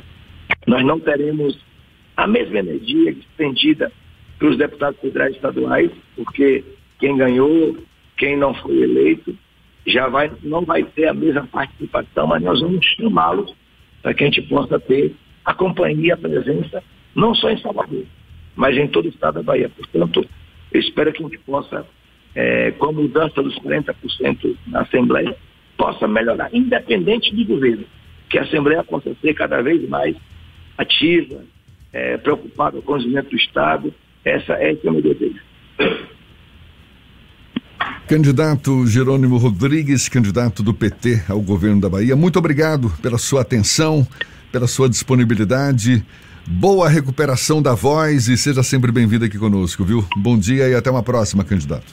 nós 0.66 0.84
não 0.84 0.98
teremos 0.98 1.58
a 2.16 2.26
mesma 2.26 2.58
energia 2.58 3.12
despendida 3.12 3.92
pelos 4.38 4.56
deputados 4.56 5.00
federais 5.00 5.32
e 5.32 5.36
estaduais, 5.36 5.90
porque 6.16 6.64
quem 7.00 7.16
ganhou, 7.16 7.76
quem 8.16 8.36
não 8.36 8.54
foi 8.54 8.82
eleito, 8.82 9.36
já 9.86 10.08
vai, 10.08 10.30
não 10.42 10.64
vai 10.64 10.84
ter 10.84 11.08
a 11.08 11.14
mesma 11.14 11.46
participação, 11.46 12.26
mas 12.26 12.42
nós 12.42 12.60
vamos 12.60 12.84
chamá-los 12.86 13.52
para 14.02 14.14
que 14.14 14.22
a 14.22 14.26
gente 14.26 14.42
possa 14.42 14.78
ter 14.78 15.14
a 15.44 15.54
companhia, 15.54 16.14
a 16.14 16.18
presença, 16.18 16.82
não 17.14 17.34
só 17.34 17.50
em 17.50 17.58
Salvador, 17.60 18.04
mas 18.54 18.76
em 18.76 18.86
todo 18.86 19.06
o 19.06 19.08
estado 19.08 19.34
da 19.34 19.42
Bahia. 19.42 19.70
Portanto, 19.70 20.26
eu 20.72 20.80
espero 20.80 21.12
que 21.12 21.22
a 21.22 21.26
gente 21.26 21.38
possa, 21.38 21.86
é, 22.34 22.70
com 22.72 22.86
a 22.86 22.92
mudança 22.92 23.42
dos 23.42 23.58
40% 23.58 24.56
na 24.66 24.82
Assembleia, 24.82 25.34
possa 25.76 26.06
melhorar, 26.06 26.50
independente 26.52 27.34
do 27.34 27.44
governo, 27.44 27.84
que 28.28 28.38
a 28.38 28.42
Assembleia 28.42 28.84
possa 28.84 29.14
ser 29.20 29.34
cada 29.34 29.62
vez 29.62 29.88
mais 29.88 30.14
ativa, 30.76 31.42
é, 31.92 32.16
preocupada 32.18 32.80
com 32.82 32.92
o 32.92 32.96
desenvolvimento 32.96 33.30
do 33.30 33.36
Estado. 33.36 33.94
Essa 34.24 34.52
é 34.52 34.76
o 34.84 34.92
meu 34.92 35.02
desejo. 35.02 35.40
Candidato 38.10 38.84
Jerônimo 38.88 39.36
Rodrigues, 39.36 40.08
candidato 40.08 40.64
do 40.64 40.74
PT 40.74 41.22
ao 41.28 41.40
governo 41.40 41.80
da 41.80 41.88
Bahia, 41.88 42.16
muito 42.16 42.40
obrigado 42.40 42.90
pela 43.00 43.16
sua 43.16 43.42
atenção, 43.42 44.04
pela 44.50 44.66
sua 44.66 44.88
disponibilidade. 44.88 46.04
Boa 46.44 46.88
recuperação 46.88 47.62
da 47.62 47.72
voz 47.72 48.26
e 48.26 48.36
seja 48.36 48.64
sempre 48.64 48.90
bem-vindo 48.90 49.24
aqui 49.24 49.38
conosco, 49.38 49.84
viu? 49.84 50.04
Bom 50.16 50.36
dia 50.36 50.68
e 50.68 50.74
até 50.74 50.90
uma 50.90 51.04
próxima, 51.04 51.44
candidato. 51.44 51.86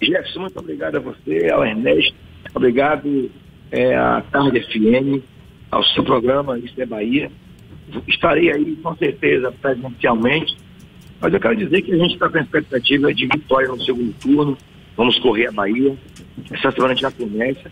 Jefferson, 0.00 0.42
muito 0.42 0.56
obrigado 0.60 0.94
a 0.94 1.00
você, 1.00 1.50
ao 1.50 1.66
Ernesto, 1.66 2.14
obrigado 2.54 3.28
é, 3.72 3.96
à 3.96 4.22
Tarde 4.30 4.60
FM, 4.60 5.24
ao 5.72 5.82
seu 5.86 6.04
programa 6.04 6.56
Isso 6.56 6.80
é 6.80 6.86
Bahia. 6.86 7.32
Estarei 8.06 8.52
aí 8.52 8.76
com 8.76 8.94
certeza 8.94 9.52
presencialmente, 9.60 10.56
mas 11.20 11.34
eu 11.34 11.40
quero 11.40 11.56
dizer 11.56 11.82
que 11.82 11.92
a 11.94 11.96
gente 11.96 12.14
está 12.14 12.28
com 12.28 12.38
a 12.38 12.42
expectativa 12.42 13.12
de 13.12 13.26
vitória 13.26 13.66
no 13.66 13.82
segundo 13.82 14.14
turno 14.20 14.56
Vamos 14.96 15.18
correr 15.18 15.48
a 15.48 15.52
Bahia. 15.52 15.96
Essa 16.50 16.70
semana 16.70 16.94
já 16.94 17.10
começa. 17.10 17.70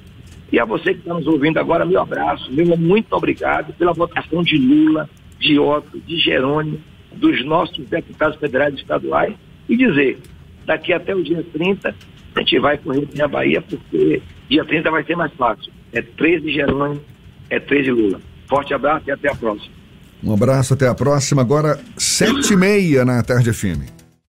E 0.51 0.59
a 0.59 0.65
você 0.65 0.93
que 0.93 1.01
está 1.01 1.15
nos 1.15 1.27
ouvindo 1.27 1.59
agora, 1.59 1.85
meu 1.85 2.01
abraço, 2.01 2.53
meu 2.53 2.77
muito 2.77 3.13
obrigado 3.15 3.73
pela 3.73 3.93
votação 3.93 4.43
de 4.43 4.59
Lula, 4.59 5.09
de 5.39 5.59
Otto, 5.59 5.99
de 6.01 6.19
Jerônimo, 6.19 6.79
dos 7.15 7.45
nossos 7.45 7.87
deputados 7.89 8.39
federais 8.39 8.75
e 8.75 8.79
estaduais. 8.79 9.35
E 9.69 9.77
dizer, 9.77 10.19
daqui 10.67 10.93
até 10.93 11.15
o 11.15 11.23
dia 11.23 11.45
30, 11.53 11.95
a 12.35 12.41
gente 12.41 12.59
vai 12.59 12.77
correr 12.77 13.09
a 13.21 13.29
Bahia, 13.29 13.63
porque 13.63 14.21
dia 14.49 14.65
30 14.65 14.91
vai 14.91 15.05
ser 15.05 15.17
mais 15.17 15.33
fácil. 15.33 15.73
É 15.93 16.03
13 16.03 16.53
Jerônimo, 16.53 17.01
é 17.49 17.59
13 17.59 17.91
Lula. 17.91 18.21
Forte 18.47 18.75
abraço 18.75 19.05
e 19.09 19.11
até 19.11 19.31
a 19.31 19.35
próxima. 19.35 19.73
Um 20.23 20.35
abraço, 20.35 20.75
até 20.75 20.87
a 20.87 20.95
próxima. 20.95 21.43
Agora, 21.43 21.81
sete 21.97 22.53
e 22.53 22.57
meia 22.57 23.05
na 23.05 23.23
Tarde 23.23 23.53
FM. 23.53 24.02